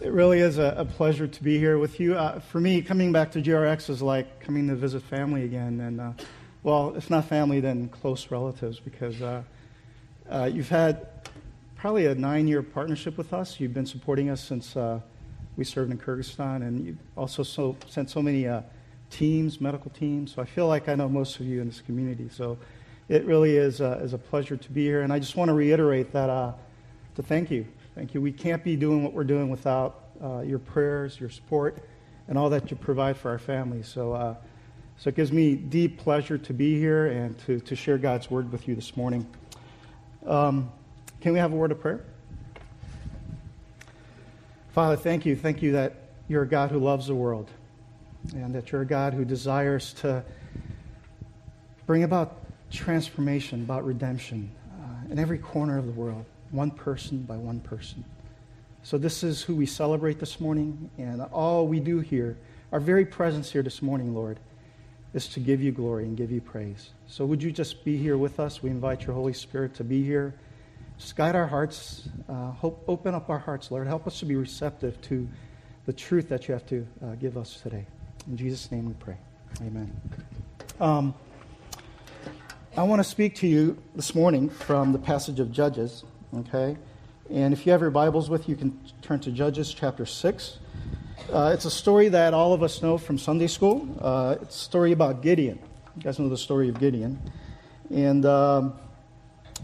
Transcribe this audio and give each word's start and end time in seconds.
It 0.00 0.12
really 0.12 0.38
is 0.38 0.56
a, 0.56 0.76
a, 0.78 0.84
pleasure 0.86 1.26
to 1.28 1.42
be 1.42 1.58
here 1.58 1.76
with 1.76 2.00
you. 2.00 2.14
Uh, 2.14 2.40
for 2.40 2.58
me, 2.58 2.80
coming 2.80 3.12
back 3.12 3.32
to 3.32 3.42
GRX 3.42 3.90
is 3.90 4.00
like 4.00 4.40
coming 4.40 4.66
to 4.68 4.74
visit 4.74 5.02
family 5.02 5.44
again. 5.44 5.78
And, 5.78 6.00
uh, 6.00 6.12
well, 6.62 6.94
if 6.96 7.10
not 7.10 7.26
family, 7.26 7.60
then 7.60 7.90
close 7.90 8.30
relatives 8.30 8.80
because 8.80 9.20
uh, 9.20 9.42
uh 10.30 10.50
you've 10.50 10.70
had 10.70 11.06
probably 11.76 12.06
a 12.06 12.14
nine 12.14 12.48
year 12.48 12.62
partnership 12.62 13.18
with 13.18 13.34
us. 13.34 13.60
You've 13.60 13.74
been 13.74 13.84
supporting 13.84 14.30
us 14.30 14.40
since 14.40 14.74
uh, 14.74 15.00
we 15.58 15.64
served 15.64 15.90
in 15.90 15.98
Kyrgyzstan, 15.98 16.62
and 16.62 16.86
you've 16.86 16.98
also 17.14 17.42
so, 17.42 17.76
sent 17.86 18.08
so 18.08 18.22
many 18.22 18.48
uh, 18.48 18.62
teams, 19.10 19.60
medical 19.60 19.90
teams. 19.90 20.32
So 20.32 20.40
I 20.40 20.46
feel 20.46 20.66
like 20.66 20.88
I 20.88 20.94
know 20.94 21.10
most 21.10 21.40
of 21.40 21.46
you 21.46 21.60
in 21.60 21.66
this 21.66 21.82
community. 21.82 22.30
So 22.30 22.56
it 23.10 23.26
really 23.26 23.58
is, 23.58 23.82
is 23.82 24.14
a 24.14 24.18
pleasure 24.18 24.56
to 24.56 24.72
be 24.72 24.86
here. 24.86 25.02
And 25.02 25.12
I 25.12 25.18
just 25.18 25.36
want 25.36 25.50
to 25.50 25.54
reiterate 25.54 26.10
that 26.12 26.54
to 27.16 27.22
thank 27.22 27.50
you 27.50 27.66
Thank 28.00 28.14
you. 28.14 28.22
We 28.22 28.32
can't 28.32 28.64
be 28.64 28.76
doing 28.76 29.04
what 29.04 29.12
we're 29.12 29.24
doing 29.24 29.50
without 29.50 30.04
uh, 30.24 30.40
your 30.40 30.58
prayers, 30.58 31.20
your 31.20 31.28
support, 31.28 31.84
and 32.28 32.38
all 32.38 32.48
that 32.48 32.70
you 32.70 32.76
provide 32.78 33.18
for 33.18 33.30
our 33.30 33.38
families. 33.38 33.88
So, 33.88 34.14
uh, 34.14 34.36
so 34.96 35.08
it 35.08 35.16
gives 35.16 35.30
me 35.30 35.54
deep 35.54 35.98
pleasure 35.98 36.38
to 36.38 36.54
be 36.54 36.78
here 36.78 37.08
and 37.08 37.38
to, 37.40 37.60
to 37.60 37.76
share 37.76 37.98
God's 37.98 38.30
word 38.30 38.50
with 38.50 38.66
you 38.66 38.74
this 38.74 38.96
morning. 38.96 39.26
Um, 40.24 40.72
can 41.20 41.34
we 41.34 41.38
have 41.40 41.52
a 41.52 41.54
word 41.54 41.72
of 41.72 41.80
prayer? 41.80 42.02
Father, 44.70 44.96
thank 44.96 45.26
you. 45.26 45.36
Thank 45.36 45.60
you 45.60 45.72
that 45.72 45.92
you're 46.26 46.44
a 46.44 46.48
God 46.48 46.70
who 46.70 46.78
loves 46.78 47.06
the 47.06 47.14
world 47.14 47.50
and 48.32 48.54
that 48.54 48.72
you're 48.72 48.80
a 48.80 48.86
God 48.86 49.12
who 49.12 49.26
desires 49.26 49.92
to 50.00 50.24
bring 51.84 52.04
about 52.04 52.38
transformation, 52.70 53.60
about 53.60 53.84
redemption 53.84 54.50
uh, 54.72 55.12
in 55.12 55.18
every 55.18 55.36
corner 55.36 55.76
of 55.76 55.84
the 55.84 55.92
world 55.92 56.24
one 56.50 56.70
person 56.70 57.22
by 57.22 57.36
one 57.36 57.60
person. 57.60 58.04
So, 58.82 58.96
this 58.96 59.22
is 59.22 59.42
who 59.42 59.54
we 59.54 59.66
celebrate 59.66 60.18
this 60.18 60.40
morning, 60.40 60.90
and 60.96 61.20
all 61.32 61.66
we 61.66 61.80
do 61.80 62.00
here, 62.00 62.38
our 62.72 62.80
very 62.80 63.04
presence 63.04 63.52
here 63.52 63.62
this 63.62 63.82
morning, 63.82 64.14
Lord, 64.14 64.40
is 65.12 65.28
to 65.28 65.40
give 65.40 65.60
you 65.60 65.70
glory 65.70 66.04
and 66.04 66.16
give 66.16 66.30
you 66.30 66.40
praise. 66.40 66.90
So, 67.06 67.26
would 67.26 67.42
you 67.42 67.52
just 67.52 67.84
be 67.84 67.98
here 67.98 68.16
with 68.16 68.40
us? 68.40 68.62
We 68.62 68.70
invite 68.70 69.06
your 69.06 69.14
Holy 69.14 69.34
Spirit 69.34 69.74
to 69.74 69.84
be 69.84 70.02
here. 70.02 70.34
Just 70.98 71.16
guide 71.16 71.34
our 71.34 71.46
hearts, 71.46 72.08
uh, 72.28 72.52
hope, 72.52 72.84
open 72.88 73.14
up 73.14 73.28
our 73.30 73.38
hearts, 73.38 73.70
Lord. 73.70 73.86
Help 73.86 74.06
us 74.06 74.18
to 74.20 74.26
be 74.26 74.36
receptive 74.36 75.00
to 75.02 75.28
the 75.86 75.92
truth 75.92 76.28
that 76.28 76.46
you 76.46 76.54
have 76.54 76.66
to 76.66 76.86
uh, 77.02 77.14
give 77.16 77.36
us 77.36 77.60
today. 77.62 77.86
In 78.26 78.36
Jesus' 78.36 78.70
name 78.70 78.86
we 78.86 78.94
pray. 78.94 79.16
Amen. 79.62 79.90
Um, 80.78 81.14
I 82.76 82.82
want 82.82 83.00
to 83.00 83.04
speak 83.04 83.34
to 83.36 83.46
you 83.46 83.76
this 83.94 84.14
morning 84.14 84.48
from 84.48 84.92
the 84.92 84.98
passage 84.98 85.40
of 85.40 85.50
Judges. 85.50 86.04
Okay? 86.34 86.76
And 87.28 87.52
if 87.52 87.66
you 87.66 87.72
have 87.72 87.80
your 87.80 87.90
Bibles 87.90 88.30
with 88.30 88.48
you, 88.48 88.54
you 88.54 88.58
can 88.58 88.80
turn 89.02 89.18
to 89.20 89.32
Judges 89.32 89.74
chapter 89.74 90.06
6. 90.06 90.58
Uh, 91.32 91.50
it's 91.52 91.64
a 91.64 91.70
story 91.70 92.08
that 92.08 92.34
all 92.34 92.52
of 92.52 92.62
us 92.62 92.82
know 92.82 92.98
from 92.98 93.18
Sunday 93.18 93.48
school. 93.48 93.88
Uh, 94.00 94.36
it's 94.40 94.54
a 94.54 94.58
story 94.58 94.92
about 94.92 95.22
Gideon. 95.22 95.58
You 95.96 96.02
guys 96.02 96.18
know 96.18 96.28
the 96.28 96.36
story 96.36 96.68
of 96.68 96.78
Gideon. 96.78 97.20
And 97.90 98.24
um, 98.26 98.74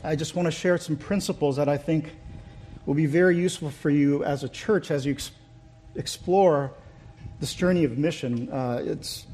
I 0.02 0.16
just 0.16 0.34
want 0.34 0.46
to 0.46 0.52
share 0.52 0.76
some 0.78 0.96
principles 0.96 1.56
that 1.56 1.68
I 1.68 1.76
think 1.76 2.14
will 2.84 2.94
be 2.94 3.06
very 3.06 3.36
useful 3.36 3.70
for 3.70 3.90
you 3.90 4.24
as 4.24 4.42
a 4.42 4.48
church 4.48 4.90
as 4.90 5.06
you 5.06 5.12
ex- 5.12 5.30
explore 5.94 6.72
this 7.38 7.54
journey 7.54 7.84
of 7.84 7.96
mission. 7.96 8.50
Uh, 8.50 8.82
it's 8.84 9.26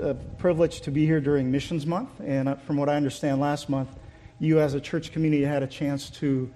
a 0.00 0.14
privilege 0.14 0.80
to 0.82 0.92
be 0.92 1.06
here 1.06 1.20
during 1.20 1.50
Missions 1.50 1.86
Month. 1.86 2.10
And 2.20 2.48
uh, 2.48 2.54
from 2.54 2.76
what 2.76 2.88
I 2.88 2.94
understand, 2.94 3.40
last 3.40 3.68
month, 3.68 3.88
you 4.38 4.60
as 4.60 4.74
a 4.74 4.80
church 4.80 5.12
community 5.12 5.42
had 5.42 5.62
a 5.64 5.66
chance 5.66 6.10
to 6.10 6.52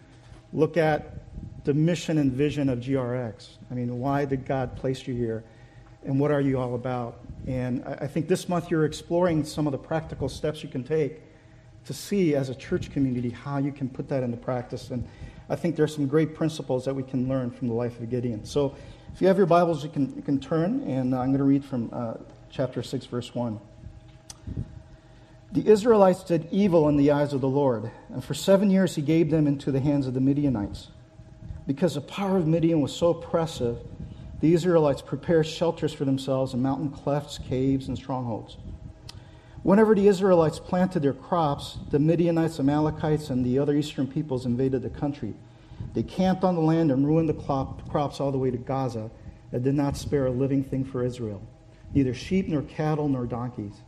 look 0.52 0.76
at 0.76 1.18
the 1.64 1.74
mission 1.74 2.18
and 2.18 2.32
vision 2.32 2.68
of 2.68 2.80
GRX. 2.80 3.48
I 3.70 3.74
mean, 3.74 3.98
why 3.98 4.24
did 4.24 4.44
God 4.44 4.76
place 4.76 5.06
you 5.06 5.14
here? 5.14 5.44
And 6.04 6.18
what 6.18 6.30
are 6.30 6.40
you 6.40 6.58
all 6.58 6.74
about? 6.74 7.20
And 7.46 7.84
I 7.84 8.06
think 8.06 8.28
this 8.28 8.48
month 8.48 8.70
you're 8.70 8.84
exploring 8.84 9.44
some 9.44 9.66
of 9.66 9.72
the 9.72 9.78
practical 9.78 10.28
steps 10.28 10.62
you 10.62 10.68
can 10.68 10.82
take 10.82 11.20
to 11.84 11.94
see 11.94 12.34
as 12.34 12.48
a 12.48 12.54
church 12.54 12.90
community 12.90 13.30
how 13.30 13.58
you 13.58 13.72
can 13.72 13.88
put 13.88 14.08
that 14.08 14.22
into 14.22 14.36
practice. 14.36 14.90
And 14.90 15.06
I 15.48 15.56
think 15.56 15.76
there's 15.76 15.94
some 15.94 16.06
great 16.06 16.34
principles 16.34 16.84
that 16.84 16.94
we 16.94 17.02
can 17.02 17.28
learn 17.28 17.50
from 17.50 17.68
the 17.68 17.74
life 17.74 17.98
of 18.00 18.10
Gideon. 18.10 18.44
So 18.44 18.74
if 19.12 19.20
you 19.20 19.28
have 19.28 19.36
your 19.36 19.46
Bibles, 19.46 19.82
you 19.82 19.90
can, 19.90 20.14
you 20.14 20.22
can 20.22 20.40
turn, 20.40 20.82
and 20.88 21.14
I'm 21.14 21.28
going 21.28 21.38
to 21.38 21.44
read 21.44 21.64
from 21.64 21.90
uh, 21.92 22.14
chapter 22.50 22.82
6, 22.82 23.06
verse 23.06 23.34
1. 23.34 23.60
The 25.52 25.68
Israelites 25.68 26.24
did 26.24 26.48
evil 26.50 26.88
in 26.88 26.96
the 26.96 27.10
eyes 27.10 27.34
of 27.34 27.42
the 27.42 27.48
Lord, 27.48 27.90
and 28.08 28.24
for 28.24 28.32
seven 28.32 28.70
years 28.70 28.94
he 28.94 29.02
gave 29.02 29.30
them 29.30 29.46
into 29.46 29.70
the 29.70 29.80
hands 29.80 30.06
of 30.06 30.14
the 30.14 30.20
Midianites. 30.20 30.88
Because 31.66 31.94
the 31.94 32.00
power 32.00 32.38
of 32.38 32.46
Midian 32.46 32.80
was 32.80 32.96
so 32.96 33.10
oppressive, 33.10 33.76
the 34.40 34.54
Israelites 34.54 35.02
prepared 35.02 35.46
shelters 35.46 35.92
for 35.92 36.06
themselves 36.06 36.54
in 36.54 36.62
mountain 36.62 36.88
clefts, 36.88 37.36
caves, 37.36 37.86
and 37.86 37.98
strongholds. 37.98 38.56
Whenever 39.62 39.94
the 39.94 40.08
Israelites 40.08 40.58
planted 40.58 41.02
their 41.02 41.12
crops, 41.12 41.78
the 41.90 41.98
Midianites, 41.98 42.58
Amalekites, 42.58 43.28
and 43.28 43.44
the 43.44 43.58
other 43.58 43.76
eastern 43.76 44.06
peoples 44.06 44.46
invaded 44.46 44.80
the 44.80 44.88
country. 44.88 45.34
They 45.92 46.02
camped 46.02 46.44
on 46.44 46.54
the 46.54 46.62
land 46.62 46.90
and 46.90 47.06
ruined 47.06 47.28
the 47.28 47.74
crops 47.90 48.20
all 48.20 48.32
the 48.32 48.38
way 48.38 48.50
to 48.50 48.56
Gaza 48.56 49.10
and 49.52 49.62
did 49.62 49.74
not 49.74 49.98
spare 49.98 50.26
a 50.26 50.30
living 50.30 50.64
thing 50.64 50.82
for 50.82 51.04
Israel, 51.04 51.42
neither 51.92 52.14
sheep 52.14 52.48
nor 52.48 52.62
cattle 52.62 53.06
nor 53.06 53.26
donkeys. 53.26 53.82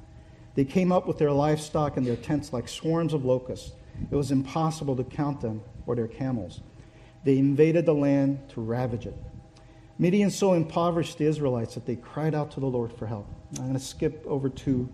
They 0.55 0.65
came 0.65 0.93
up 0.93 1.07
with 1.07 1.19
their 1.19 1.33
livestock 1.33 1.97
and 1.97 2.07
their 2.07 2.17
tents 2.17 2.53
like 2.53 2.69
swarms 2.69 3.13
of 3.13 3.25
locusts. 3.25 3.73
It 4.11 4.15
was 4.15 4.31
impossible 4.31 4.97
to 4.97 5.05
count 5.05 5.41
them 5.41 5.63
or 5.87 5.97
their 5.97 6.09
camels. 6.09 6.61
They 7.25 7.39
invaded 7.39 7.87
the 7.87 7.95
land 7.95 8.49
to 8.51 8.61
ravage 8.61 9.07
it. 9.07 9.17
Midian 9.99 10.31
so 10.31 10.55
impoverished 10.55 11.19
the 11.19 11.27
Israelites 11.27 11.75
that 11.75 11.87
they 11.87 11.97
cried 11.97 12.35
out 12.35 12.51
to 12.53 12.61
the 12.61 12.67
Lord 12.67 12.93
for 12.93 13.07
help. 13.07 13.29
I'm 13.59 13.65
going 13.65 13.75
to 13.75 13.81
skip 13.81 14.25
over 14.27 14.49
to 14.49 14.89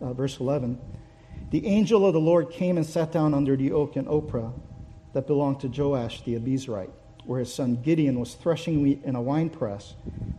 uh, 0.00 0.12
verse 0.12 0.40
11. 0.40 0.78
The 1.50 1.66
angel 1.66 2.06
of 2.06 2.12
the 2.12 2.20
Lord 2.20 2.50
came 2.50 2.76
and 2.76 2.86
sat 2.86 3.12
down 3.12 3.34
under 3.34 3.56
the 3.56 3.72
oak 3.72 3.96
in 3.96 4.06
Ophrah 4.06 4.52
that 5.12 5.26
belonged 5.26 5.60
to 5.60 5.68
Joash 5.68 6.22
the 6.22 6.34
Abiezrite, 6.36 6.90
where 7.24 7.40
his 7.40 7.52
son 7.52 7.80
Gideon 7.82 8.18
was 8.18 8.34
threshing 8.34 8.82
wheat 8.82 9.02
in 9.04 9.14
a 9.14 9.22
winepress 9.22 9.94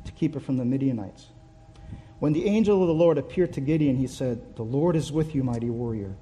to 0.06 0.12
keep 0.12 0.36
it 0.36 0.42
from 0.42 0.58
the 0.58 0.66
Midianites. 0.66 1.28
When 2.22 2.34
the 2.34 2.46
angel 2.46 2.84
of 2.84 2.88
the 2.88 2.94
Lord 2.94 3.18
appeared 3.18 3.52
to 3.54 3.62
Gideon, 3.62 3.96
he 3.96 4.06
said, 4.06 4.56
The 4.56 4.62
Lord 4.62 4.96
is 4.96 5.12
with 5.12 5.34
you, 5.34 5.44
mighty 5.44 5.72
warrior. 5.72 6.16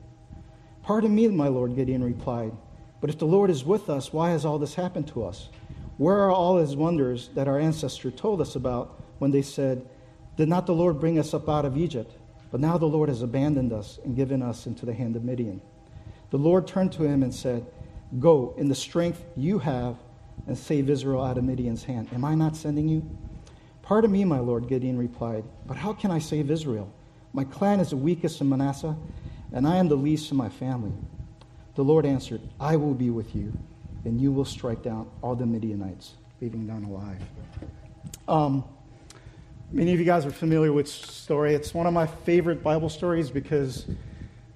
Pardon 0.81 1.13
me, 1.13 1.27
my 1.27 1.49
Lord, 1.49 1.75
Gideon 1.75 2.01
replied. 2.01 2.53
But 3.01 3.09
if 3.09 3.17
the 3.17 3.25
Lord 3.25 3.49
is 3.49 3.65
with 3.65 3.89
us, 3.89 4.13
why 4.13 4.29
has 4.29 4.45
all 4.45 4.57
this 4.57 4.75
happened 4.75 5.09
to 5.09 5.25
us? 5.25 5.49
Where 5.97 6.15
are 6.19 6.31
all 6.31 6.55
his 6.55 6.73
wonders 6.73 7.27
that 7.35 7.49
our 7.49 7.59
ancestors 7.59 8.13
told 8.15 8.39
us 8.39 8.55
about 8.55 8.97
when 9.17 9.31
they 9.31 9.41
said, 9.41 9.89
Did 10.37 10.47
not 10.47 10.67
the 10.67 10.73
Lord 10.73 11.01
bring 11.01 11.19
us 11.19 11.33
up 11.33 11.49
out 11.49 11.65
of 11.65 11.75
Egypt? 11.75 12.16
But 12.49 12.61
now 12.61 12.77
the 12.77 12.85
Lord 12.85 13.09
has 13.09 13.21
abandoned 13.21 13.73
us 13.73 13.99
and 14.05 14.16
given 14.16 14.41
us 14.41 14.67
into 14.67 14.85
the 14.85 14.93
hand 14.93 15.17
of 15.17 15.25
Midian. 15.25 15.59
The 16.29 16.37
Lord 16.37 16.66
turned 16.66 16.93
to 16.93 17.03
him 17.03 17.23
and 17.23 17.35
said, 17.35 17.66
Go 18.19 18.53
in 18.57 18.69
the 18.69 18.73
strength 18.73 19.25
you 19.35 19.59
have 19.59 19.97
and 20.47 20.57
save 20.57 20.89
Israel 20.89 21.25
out 21.25 21.37
of 21.37 21.43
Midian's 21.43 21.83
hand. 21.83 22.07
Am 22.13 22.23
I 22.23 22.35
not 22.35 22.55
sending 22.55 22.87
you? 22.87 23.03
Pardon 23.89 24.11
me, 24.11 24.23
my 24.23 24.38
lord, 24.38 24.67
Gideon 24.67 25.00
replied, 25.00 25.44
but 25.66 25.75
how 25.75 25.94
can 25.94 26.11
I 26.11 26.19
save 26.19 26.51
Israel? 26.51 26.94
My 27.33 27.44
clan 27.44 27.79
is 27.79 27.89
the 27.89 27.97
weakest 27.97 28.39
in 28.39 28.47
Manasseh, 28.47 28.95
and 29.51 29.67
I 29.67 29.77
am 29.77 29.88
the 29.88 29.95
least 29.95 30.29
in 30.29 30.38
my 30.38 30.47
family. 30.47 30.91
The 31.73 31.83
Lord 31.83 32.05
answered, 32.05 32.39
I 32.59 32.75
will 32.75 32.94
be 32.94 33.09
with 33.09 33.35
you, 33.35 33.51
and 34.05 34.22
you 34.22 34.31
will 34.31 34.45
strike 34.45 34.83
down 34.83 35.09
all 35.23 35.33
the 35.33 35.47
Midianites, 35.47 36.13
leaving 36.39 36.67
none 36.67 36.83
alive. 36.83 37.19
Um, 38.28 38.63
many 39.72 39.91
of 39.91 39.97
you 39.97 40.05
guys 40.05 40.23
are 40.23 40.29
familiar 40.29 40.72
with 40.72 40.85
this 40.85 40.94
story. 40.94 41.55
It's 41.55 41.73
one 41.73 41.88
of 41.88 41.94
my 41.94 42.05
favorite 42.05 42.61
Bible 42.61 42.89
stories 42.89 43.31
because 43.31 43.88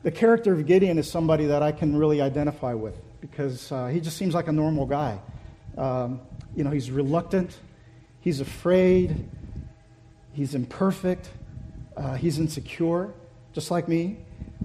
the 0.03 0.11
character 0.11 0.53
of 0.53 0.63
Gideon 0.67 0.99
is 0.99 1.09
somebody 1.09 1.47
that 1.47 1.63
I 1.63 1.71
can 1.71 1.97
really 1.97 2.21
identify 2.21 2.75
with 2.75 3.01
because 3.19 3.71
uh, 3.71 3.87
he 3.87 3.99
just 3.99 4.15
seems 4.15 4.35
like 4.35 4.47
a 4.47 4.51
normal 4.51 4.85
guy. 4.85 5.17
Um, 5.75 6.21
you 6.55 6.63
know, 6.63 6.69
he's 6.69 6.91
reluctant 6.91 7.57
He's 8.23 8.39
afraid. 8.39 9.27
He's 10.31 10.55
imperfect. 10.55 11.29
Uh, 11.97 12.13
he's 12.13 12.39
insecure, 12.39 13.13
just 13.51 13.69
like 13.69 13.89
me. 13.89 14.17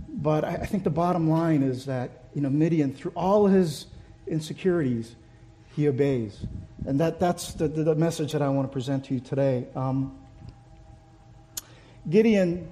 But 0.09 0.45
I, 0.45 0.55
I, 0.55 0.67
think 0.67 0.85
the 0.85 0.91
bottom 0.91 1.29
line 1.29 1.65
is 1.65 1.85
that, 1.87 2.25
you 2.35 2.41
know, 2.41 2.51
Gideon, 2.51 2.95
through 2.95 3.11
all 3.17 3.49
his 3.49 3.87
insecurities, 4.29 5.17
he 5.75 5.89
obeys. 5.89 6.47
And 6.87 7.01
that, 7.01 7.19
that's 7.19 7.55
the, 7.55 7.67
the, 7.67 7.97
message 7.97 8.31
that 8.31 8.43
I 8.43 8.49
want 8.49 8.69
to 8.69 8.73
present 8.73 9.07
to 9.07 9.15
you 9.15 9.21
today. 9.21 9.67
Um, 9.75 10.17
Gideon, 12.09 12.71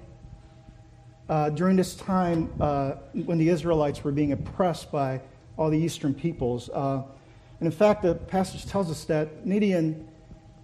uh, 1.27 1.49
during 1.49 1.75
this 1.75 1.95
time 1.95 2.49
uh, 2.61 2.93
when 3.25 3.37
the 3.37 3.49
Israelites 3.49 4.05
were 4.05 4.13
being 4.13 4.31
oppressed 4.31 4.89
by 4.89 5.19
all 5.57 5.69
the 5.69 5.77
eastern 5.77 6.13
peoples, 6.13 6.69
uh, 6.69 7.03
and 7.59 7.67
in 7.67 7.71
fact, 7.71 8.03
the 8.03 8.15
passage 8.15 8.65
tells 8.65 8.89
us 8.89 9.03
that 9.05 9.45
Midian 9.45 10.07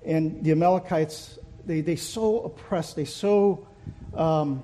and 0.06 0.44
the 0.44 0.52
Amalekites, 0.52 1.40
they, 1.66 1.82
they 1.82 1.96
so 1.96 2.42
oppressed, 2.42 2.96
they 2.96 3.06
so 3.06 3.68
um, 4.14 4.64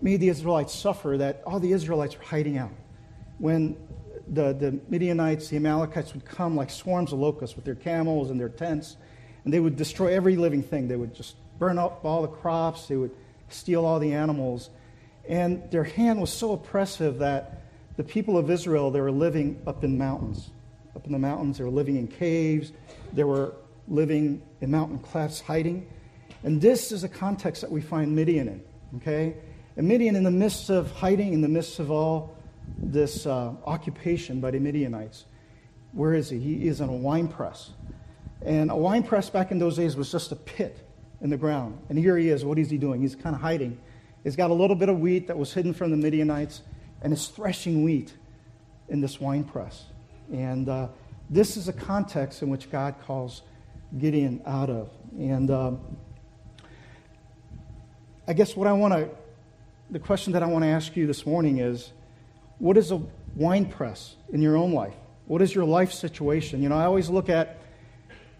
made 0.00 0.20
the 0.20 0.28
Israelites 0.28 0.74
suffer 0.74 1.16
that 1.18 1.42
all 1.46 1.60
the 1.60 1.72
Israelites 1.72 2.16
were 2.16 2.24
hiding 2.24 2.56
out. 2.58 2.72
When 3.38 3.76
the, 4.28 4.52
the 4.52 4.80
Midianites, 4.88 5.48
the 5.48 5.56
Amalekites 5.56 6.14
would 6.14 6.24
come 6.24 6.56
like 6.56 6.70
swarms 6.70 7.12
of 7.12 7.18
locusts 7.18 7.56
with 7.56 7.64
their 7.64 7.74
camels 7.74 8.30
and 8.30 8.38
their 8.38 8.48
tents, 8.48 8.96
and 9.44 9.52
they 9.52 9.60
would 9.60 9.76
destroy 9.76 10.14
every 10.14 10.36
living 10.36 10.62
thing. 10.62 10.88
They 10.88 10.96
would 10.96 11.14
just 11.14 11.36
burn 11.58 11.78
up 11.78 12.04
all 12.04 12.22
the 12.22 12.28
crops, 12.28 12.88
they 12.88 12.96
would 12.96 13.10
steal 13.48 13.84
all 13.84 13.98
the 13.98 14.12
animals. 14.12 14.70
And 15.28 15.70
their 15.70 15.84
hand 15.84 16.20
was 16.20 16.32
so 16.32 16.52
oppressive 16.52 17.18
that 17.18 17.62
the 17.96 18.04
people 18.04 18.38
of 18.38 18.50
Israel, 18.50 18.90
they 18.90 19.00
were 19.00 19.10
living 19.10 19.60
up 19.66 19.84
in 19.84 19.98
mountains. 19.98 20.50
Up 20.96 21.06
in 21.06 21.12
the 21.12 21.18
mountains, 21.18 21.58
they 21.58 21.64
were 21.64 21.70
living 21.70 21.96
in 21.96 22.08
caves, 22.08 22.72
they 23.12 23.24
were 23.24 23.54
living 23.90 24.40
in 24.60 24.70
mountain 24.70 24.98
clefts, 25.00 25.40
hiding. 25.40 25.86
And 26.44 26.60
this 26.60 26.92
is 26.92 27.04
a 27.04 27.08
context 27.08 27.60
that 27.60 27.70
we 27.70 27.82
find 27.82 28.16
Gideon 28.16 28.48
in, 28.48 28.62
okay? 28.96 29.36
And 29.76 29.88
Gideon, 29.90 30.16
in 30.16 30.22
the 30.22 30.30
midst 30.30 30.70
of 30.70 30.90
hiding, 30.92 31.34
in 31.34 31.42
the 31.42 31.48
midst 31.48 31.80
of 31.80 31.90
all 31.90 32.34
this 32.78 33.26
uh, 33.26 33.52
occupation 33.64 34.40
by 34.40 34.52
the 34.52 34.60
Midianites, 34.60 35.26
where 35.92 36.14
is 36.14 36.30
he? 36.30 36.38
He 36.38 36.68
is 36.68 36.80
in 36.80 36.88
a 36.88 36.96
wine 36.96 37.28
press. 37.28 37.70
And 38.42 38.70
a 38.70 38.76
wine 38.76 39.02
press 39.02 39.28
back 39.28 39.50
in 39.50 39.58
those 39.58 39.76
days 39.76 39.96
was 39.96 40.10
just 40.10 40.32
a 40.32 40.36
pit 40.36 40.86
in 41.20 41.28
the 41.28 41.36
ground. 41.36 41.78
And 41.88 41.98
here 41.98 42.16
he 42.16 42.30
is. 42.30 42.44
What 42.44 42.58
is 42.58 42.70
he 42.70 42.78
doing? 42.78 43.02
He's 43.02 43.14
kind 43.14 43.34
of 43.34 43.42
hiding. 43.42 43.78
He's 44.22 44.36
got 44.36 44.50
a 44.50 44.54
little 44.54 44.76
bit 44.76 44.88
of 44.88 45.00
wheat 45.00 45.26
that 45.26 45.36
was 45.36 45.52
hidden 45.52 45.74
from 45.74 45.90
the 45.90 45.96
Midianites, 45.96 46.62
and 47.02 47.12
is 47.12 47.28
threshing 47.28 47.82
wheat 47.84 48.14
in 48.88 49.00
this 49.00 49.20
wine 49.20 49.44
press. 49.44 49.84
And 50.32 50.68
uh, 50.68 50.88
this 51.28 51.56
is 51.56 51.68
a 51.68 51.72
context 51.72 52.42
in 52.42 52.50
which 52.50 52.70
God 52.70 52.94
calls 53.04 53.42
Gideon 53.98 54.42
out 54.46 54.70
of. 54.70 54.90
And 55.18 55.50
um, 55.50 55.80
I 58.26 58.32
guess 58.32 58.54
what 58.54 58.66
I 58.66 58.72
want 58.72 58.94
to, 58.94 59.08
the 59.90 59.98
question 59.98 60.34
that 60.34 60.42
I 60.42 60.46
want 60.46 60.64
to 60.64 60.68
ask 60.68 60.96
you 60.96 61.06
this 61.06 61.26
morning 61.26 61.58
is 61.58 61.92
what 62.58 62.76
is 62.76 62.92
a 62.92 63.02
wine 63.34 63.66
press 63.66 64.14
in 64.32 64.42
your 64.42 64.56
own 64.56 64.72
life? 64.72 64.94
What 65.26 65.42
is 65.42 65.54
your 65.54 65.64
life 65.64 65.92
situation? 65.92 66.62
You 66.62 66.68
know, 66.68 66.76
I 66.76 66.84
always 66.84 67.08
look 67.08 67.28
at, 67.28 67.58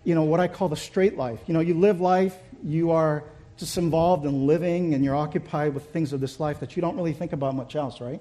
you 0.04 0.14
know, 0.14 0.22
what 0.22 0.40
I 0.40 0.48
call 0.48 0.68
the 0.68 0.76
straight 0.76 1.16
life. 1.16 1.40
You 1.46 1.54
know, 1.54 1.60
you 1.60 1.74
live 1.74 2.00
life, 2.00 2.36
you 2.64 2.90
are 2.90 3.24
just 3.56 3.76
involved 3.76 4.24
in 4.24 4.46
living, 4.46 4.94
and 4.94 5.04
you're 5.04 5.14
occupied 5.14 5.74
with 5.74 5.92
things 5.92 6.12
of 6.12 6.20
this 6.20 6.40
life 6.40 6.60
that 6.60 6.76
you 6.76 6.80
don't 6.80 6.96
really 6.96 7.12
think 7.12 7.32
about 7.32 7.54
much 7.54 7.76
else, 7.76 8.00
right? 8.00 8.20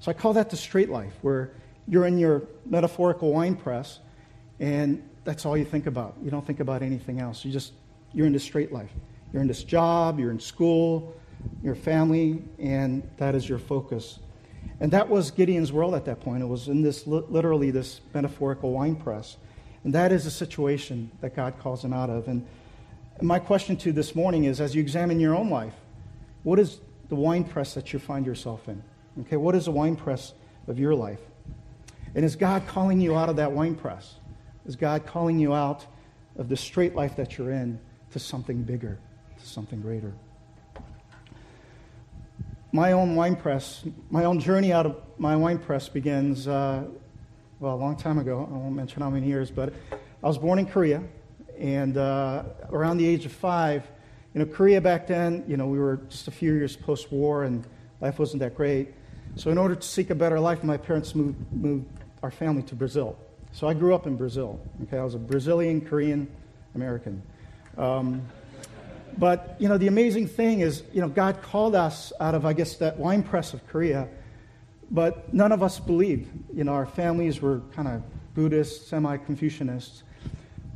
So 0.00 0.10
I 0.10 0.14
call 0.14 0.32
that 0.34 0.50
the 0.50 0.56
straight 0.56 0.88
life, 0.88 1.12
where 1.20 1.50
you're 1.86 2.06
in 2.06 2.18
your 2.18 2.42
metaphorical 2.64 3.32
wine 3.32 3.54
press, 3.54 3.98
and 4.58 5.02
that's 5.28 5.44
all 5.44 5.58
you 5.58 5.64
think 5.66 5.86
about. 5.86 6.16
You 6.22 6.30
don't 6.30 6.46
think 6.46 6.60
about 6.60 6.82
anything 6.82 7.20
else. 7.20 7.44
You 7.44 7.52
just, 7.52 7.74
you're 8.14 8.26
in 8.26 8.32
this 8.32 8.42
straight 8.42 8.72
life. 8.72 8.90
You're 9.30 9.42
in 9.42 9.46
this 9.46 9.62
job, 9.62 10.18
you're 10.18 10.30
in 10.30 10.40
school, 10.40 11.14
your 11.62 11.74
family, 11.74 12.42
and 12.58 13.06
that 13.18 13.34
is 13.34 13.46
your 13.46 13.58
focus. 13.58 14.20
And 14.80 14.90
that 14.92 15.06
was 15.06 15.30
Gideon's 15.30 15.70
world 15.70 15.94
at 15.94 16.06
that 16.06 16.20
point. 16.20 16.42
It 16.42 16.46
was 16.46 16.68
in 16.68 16.80
this, 16.80 17.06
literally, 17.06 17.70
this 17.70 18.00
metaphorical 18.14 18.72
wine 18.72 18.96
press. 18.96 19.36
And 19.84 19.94
that 19.94 20.12
is 20.12 20.24
a 20.24 20.30
situation 20.30 21.10
that 21.20 21.36
God 21.36 21.58
calls 21.58 21.84
him 21.84 21.92
out 21.92 22.08
of. 22.08 22.26
And 22.26 22.46
my 23.20 23.38
question 23.38 23.76
to 23.76 23.90
you 23.90 23.92
this 23.92 24.14
morning 24.14 24.44
is 24.44 24.62
as 24.62 24.74
you 24.74 24.80
examine 24.80 25.20
your 25.20 25.36
own 25.36 25.50
life, 25.50 25.74
what 26.42 26.58
is 26.58 26.80
the 27.10 27.16
wine 27.16 27.44
press 27.44 27.74
that 27.74 27.92
you 27.92 27.98
find 27.98 28.24
yourself 28.24 28.66
in? 28.66 28.82
Okay, 29.20 29.36
what 29.36 29.54
is 29.54 29.66
the 29.66 29.72
wine 29.72 29.94
press 29.94 30.32
of 30.66 30.78
your 30.78 30.94
life? 30.94 31.20
And 32.14 32.24
is 32.24 32.34
God 32.34 32.66
calling 32.66 32.98
you 32.98 33.14
out 33.14 33.28
of 33.28 33.36
that 33.36 33.52
wine 33.52 33.74
press? 33.74 34.14
Is 34.68 34.76
God 34.76 35.06
calling 35.06 35.38
you 35.38 35.54
out 35.54 35.86
of 36.36 36.50
the 36.50 36.56
straight 36.56 36.94
life 36.94 37.16
that 37.16 37.38
you're 37.38 37.52
in 37.52 37.80
to 38.12 38.18
something 38.18 38.62
bigger, 38.62 38.98
to 39.40 39.46
something 39.46 39.80
greater? 39.80 40.12
My 42.70 42.92
own 42.92 43.16
wine 43.16 43.34
press, 43.34 43.82
my 44.10 44.24
own 44.24 44.38
journey 44.38 44.70
out 44.70 44.84
of 44.84 44.96
my 45.16 45.34
wine 45.36 45.58
press 45.58 45.88
begins, 45.88 46.46
uh, 46.46 46.84
well, 47.60 47.74
a 47.74 47.80
long 47.80 47.96
time 47.96 48.18
ago. 48.18 48.46
I 48.46 48.56
won't 48.58 48.76
mention 48.76 49.00
how 49.00 49.08
many 49.08 49.26
years, 49.26 49.50
but 49.50 49.72
I 50.22 50.26
was 50.26 50.36
born 50.36 50.58
in 50.58 50.66
Korea. 50.66 51.02
And 51.58 51.96
uh, 51.96 52.42
around 52.70 52.98
the 52.98 53.06
age 53.06 53.24
of 53.24 53.32
five, 53.32 53.88
you 54.34 54.40
know, 54.40 54.46
Korea 54.46 54.82
back 54.82 55.06
then, 55.06 55.44
you 55.48 55.56
know, 55.56 55.66
we 55.66 55.78
were 55.78 55.96
just 56.10 56.28
a 56.28 56.30
few 56.30 56.52
years 56.52 56.76
post 56.76 57.10
war 57.10 57.44
and 57.44 57.66
life 58.02 58.18
wasn't 58.18 58.40
that 58.40 58.54
great. 58.54 58.92
So, 59.34 59.50
in 59.50 59.56
order 59.56 59.76
to 59.76 59.88
seek 59.88 60.10
a 60.10 60.14
better 60.14 60.38
life, 60.38 60.62
my 60.62 60.76
parents 60.76 61.14
moved, 61.14 61.38
moved 61.54 61.86
our 62.22 62.30
family 62.30 62.62
to 62.64 62.74
Brazil. 62.74 63.18
So, 63.58 63.66
I 63.66 63.74
grew 63.74 63.92
up 63.92 64.06
in 64.06 64.14
Brazil. 64.14 64.60
Okay, 64.84 64.98
I 64.98 65.02
was 65.02 65.16
a 65.16 65.18
Brazilian, 65.18 65.80
Korean, 65.80 66.28
American. 66.76 67.20
Um, 67.76 68.22
but, 69.18 69.56
you 69.58 69.68
know, 69.68 69.76
the 69.76 69.88
amazing 69.88 70.28
thing 70.28 70.60
is, 70.60 70.84
you 70.92 71.00
know, 71.00 71.08
God 71.08 71.42
called 71.42 71.74
us 71.74 72.12
out 72.20 72.36
of, 72.36 72.46
I 72.46 72.52
guess, 72.52 72.76
that 72.76 72.98
wine 72.98 73.24
press 73.24 73.54
of 73.54 73.66
Korea, 73.66 74.06
but 74.92 75.34
none 75.34 75.50
of 75.50 75.64
us 75.64 75.80
believed. 75.80 76.30
You 76.54 76.62
know, 76.62 76.72
our 76.72 76.86
families 76.86 77.42
were 77.42 77.62
kind 77.72 77.88
of 77.88 78.04
Buddhist, 78.32 78.86
semi 78.86 79.16
Confucianists. 79.16 80.02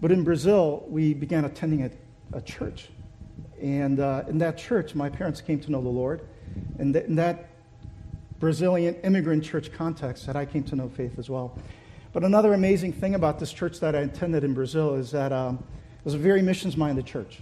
But 0.00 0.11
in 0.11 0.25
Brazil, 0.25 0.85
we 0.88 1.14
began 1.14 1.44
attending 1.44 1.85
a, 1.85 1.90
a 2.37 2.40
church. 2.40 2.88
And 3.61 4.00
uh, 4.00 4.25
in 4.26 4.38
that 4.38 4.58
church, 4.58 4.96
my 4.96 5.08
parents 5.08 5.40
came 5.40 5.61
to 5.61 5.70
know 5.70 5.82
the 5.82 5.88
Lord. 5.88 6.23
And 6.81 6.94
th- 6.94 7.06
in 7.06 7.14
that 7.14 7.49
Brazilian 8.40 8.96
immigrant 9.05 9.44
church 9.44 9.73
context, 9.73 10.26
that 10.26 10.35
I 10.35 10.46
came 10.46 10.64
to 10.64 10.75
know 10.75 10.88
faith 10.88 11.17
as 11.17 11.31
well. 11.31 11.56
But 12.12 12.25
another 12.25 12.53
amazing 12.53 12.93
thing 12.93 13.14
about 13.14 13.38
this 13.38 13.53
church 13.53 13.81
that 13.81 13.97
I 13.97 14.00
attended 14.00 14.44
in 14.44 14.53
Brazil 14.53 14.94
is 14.94 15.11
that 15.12 15.32
um, 15.32 15.64
it 15.99 16.05
was 16.05 16.14
a 16.14 16.19
very 16.19 16.43
missions 16.43 16.76
minded 16.76 17.06
church. 17.06 17.41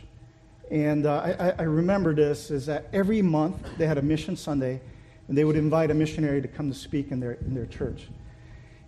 And 0.70 1.06
uh, 1.06 1.34
I, 1.38 1.54
I 1.58 1.62
remember 1.62 2.14
this 2.14 2.52
is 2.52 2.66
that 2.66 2.88
every 2.92 3.20
month 3.20 3.56
they 3.78 3.86
had 3.88 3.98
a 3.98 4.02
mission 4.02 4.36
Sunday, 4.36 4.80
and 5.26 5.36
they 5.36 5.44
would 5.44 5.56
invite 5.56 5.90
a 5.90 5.94
missionary 5.94 6.40
to 6.40 6.46
come 6.46 6.70
to 6.70 6.78
speak 6.78 7.10
in 7.10 7.18
their, 7.18 7.32
in 7.32 7.52
their 7.52 7.66
church. 7.66 8.06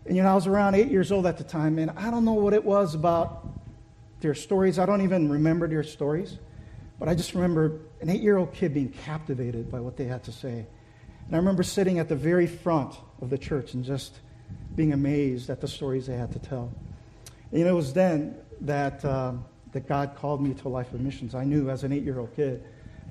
And 0.06 0.16
you 0.16 0.22
know, 0.22 0.30
I 0.30 0.34
was 0.34 0.46
around 0.46 0.76
eight 0.76 0.88
years 0.88 1.10
old 1.10 1.26
at 1.26 1.36
the 1.36 1.44
time, 1.44 1.80
and 1.80 1.90
I 1.90 2.12
don't 2.12 2.24
know 2.24 2.34
what 2.34 2.52
it 2.52 2.64
was 2.64 2.94
about 2.94 3.48
their 4.20 4.34
stories. 4.34 4.78
I 4.78 4.86
don't 4.86 5.02
even 5.02 5.28
remember 5.28 5.66
their 5.66 5.82
stories, 5.82 6.38
but 7.00 7.08
I 7.08 7.14
just 7.16 7.34
remember 7.34 7.80
an 8.00 8.08
eight 8.08 8.20
year 8.20 8.36
old 8.36 8.52
kid 8.52 8.72
being 8.72 8.90
captivated 8.90 9.68
by 9.68 9.80
what 9.80 9.96
they 9.96 10.04
had 10.04 10.22
to 10.24 10.32
say. 10.32 10.66
And 11.26 11.34
I 11.34 11.38
remember 11.38 11.64
sitting 11.64 11.98
at 11.98 12.08
the 12.08 12.16
very 12.16 12.46
front 12.46 12.94
of 13.20 13.30
the 13.30 13.38
church 13.38 13.74
and 13.74 13.84
just 13.84 14.20
being 14.76 14.92
amazed 14.92 15.50
at 15.50 15.60
the 15.60 15.68
stories 15.68 16.06
they 16.06 16.16
had 16.16 16.32
to 16.32 16.38
tell. 16.38 16.72
And, 17.50 17.62
it 17.62 17.72
was 17.72 17.92
then 17.92 18.36
that, 18.62 19.04
uh, 19.04 19.32
that 19.72 19.86
God 19.86 20.16
called 20.16 20.42
me 20.42 20.54
to 20.54 20.68
a 20.68 20.70
life 20.70 20.92
of 20.92 21.00
missions. 21.00 21.34
I 21.34 21.44
knew 21.44 21.68
as 21.70 21.84
an 21.84 21.92
eight 21.92 22.02
year 22.02 22.18
old 22.18 22.34
kid, 22.34 22.64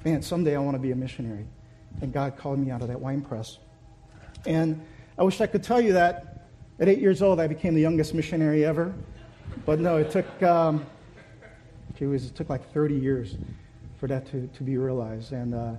man, 0.04 0.22
someday 0.22 0.56
I 0.56 0.60
want 0.60 0.76
to 0.76 0.80
be 0.82 0.92
a 0.92 0.96
missionary. 0.96 1.46
And 2.02 2.12
God 2.12 2.38
called 2.38 2.60
me 2.60 2.72
out 2.72 2.82
of 2.82 2.88
that 2.88 3.00
wine 3.00 3.22
press. 3.22 3.60
And 4.46 4.82
I 5.18 5.24
wish 5.24 5.42
I 5.42 5.48
could 5.48 5.64
tell 5.64 5.80
you 5.80 5.94
that 5.94 6.48
at 6.80 6.88
eight 6.88 7.00
years 7.00 7.22
old 7.22 7.40
I 7.40 7.48
became 7.48 7.76
the 7.76 7.82
youngest 7.82 8.14
missionary 8.14 8.66
ever. 8.66 8.94
But 9.66 9.80
no, 9.80 9.98
it 9.98 10.10
took, 10.10 10.42
um, 10.42 10.86
it, 12.00 12.06
was, 12.08 12.26
it 12.26 12.36
took 12.36 12.50
like 12.50 12.72
30 12.74 12.96
years 12.96 13.36
for 13.98 14.08
that 14.08 14.26
to, 14.28 14.48
to 14.48 14.64
be 14.64 14.78
realized. 14.78 15.34
And, 15.34 15.54
uh, 15.54 15.74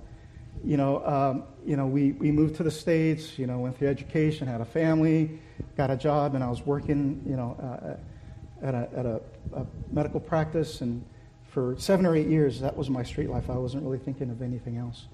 you 0.63 0.77
know, 0.77 1.05
um, 1.05 1.43
you 1.65 1.75
know 1.75 1.87
we, 1.87 2.13
we 2.13 2.31
moved 2.31 2.55
to 2.55 2.63
the 2.63 2.71
States, 2.71 3.37
you 3.37 3.47
know, 3.47 3.59
went 3.59 3.77
through 3.77 3.89
education, 3.89 4.47
had 4.47 4.61
a 4.61 4.65
family, 4.65 5.39
got 5.77 5.91
a 5.91 5.97
job, 5.97 6.35
and 6.35 6.43
I 6.43 6.49
was 6.49 6.65
working, 6.65 7.21
you 7.25 7.35
know, 7.35 7.57
uh, 7.61 8.65
at, 8.65 8.73
a, 8.73 8.89
at 8.95 9.05
a, 9.05 9.21
a 9.53 9.65
medical 9.91 10.19
practice. 10.19 10.81
And 10.81 11.03
for 11.49 11.75
seven 11.77 12.05
or 12.05 12.15
eight 12.15 12.27
years, 12.27 12.59
that 12.61 12.75
was 12.75 12.89
my 12.89 13.03
street 13.03 13.29
life. 13.29 13.49
I 13.49 13.57
wasn't 13.57 13.83
really 13.83 13.99
thinking 13.99 14.29
of 14.29 14.41
anything 14.41 14.77
else. 14.77 15.05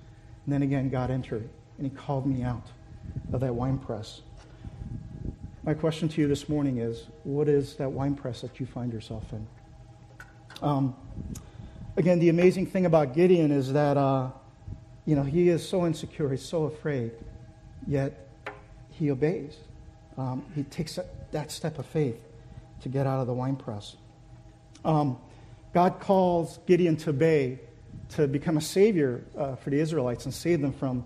And 0.46 0.54
then 0.54 0.62
again, 0.62 0.90
God 0.90 1.12
entered, 1.12 1.50
and 1.78 1.86
He 1.86 1.90
called 1.90 2.26
me 2.26 2.44
out 2.44 2.68
of 3.34 3.42
that 3.42 3.54
wine 3.54 3.78
press. 3.78 4.22
My 5.64 5.74
question 5.74 6.08
to 6.10 6.22
you 6.22 6.28
this 6.28 6.48
morning 6.48 6.78
is 6.78 7.08
what 7.24 7.50
is 7.50 7.76
that 7.76 7.92
wine 7.92 8.16
press 8.16 8.42
that 8.42 8.60
you 8.60 8.66
find 8.66 8.94
yourself 8.94 9.24
in? 9.34 9.48
Um, 10.62 10.96
again, 11.98 12.20
the 12.20 12.30
amazing 12.30 12.66
thing 12.66 12.86
about 12.86 13.14
Gideon 13.14 13.52
is 13.52 13.74
that, 13.74 13.98
uh, 13.98 14.30
you 15.10 15.16
know, 15.16 15.24
he 15.24 15.50
is 15.50 15.68
so 15.68 15.88
insecure, 15.88 16.30
he's 16.30 16.46
so 16.46 16.66
afraid, 16.66 17.12
yet 17.88 18.30
he 18.92 19.10
obeys. 19.10 19.58
Um, 20.20 20.46
he 20.54 20.62
takes 20.62 21.00
that 21.32 21.50
step 21.50 21.80
of 21.80 21.88
faith 21.88 22.22
to 22.82 22.90
get 22.90 23.08
out 23.08 23.20
of 23.20 23.26
the 23.26 23.34
wine 23.34 23.56
press. 23.56 23.96
Um, 24.86 25.18
God 25.74 26.00
calls 26.00 26.60
Gideon 26.68 26.96
to 26.98 27.10
obey, 27.10 27.58
to 28.10 28.28
become 28.28 28.58
a 28.58 28.62
savior 28.62 29.24
uh, 29.36 29.56
for 29.56 29.72
the 29.72 29.80
Israelites 29.80 30.26
and 30.26 30.34
save 30.34 30.62
them 30.62 30.74
from 30.74 31.04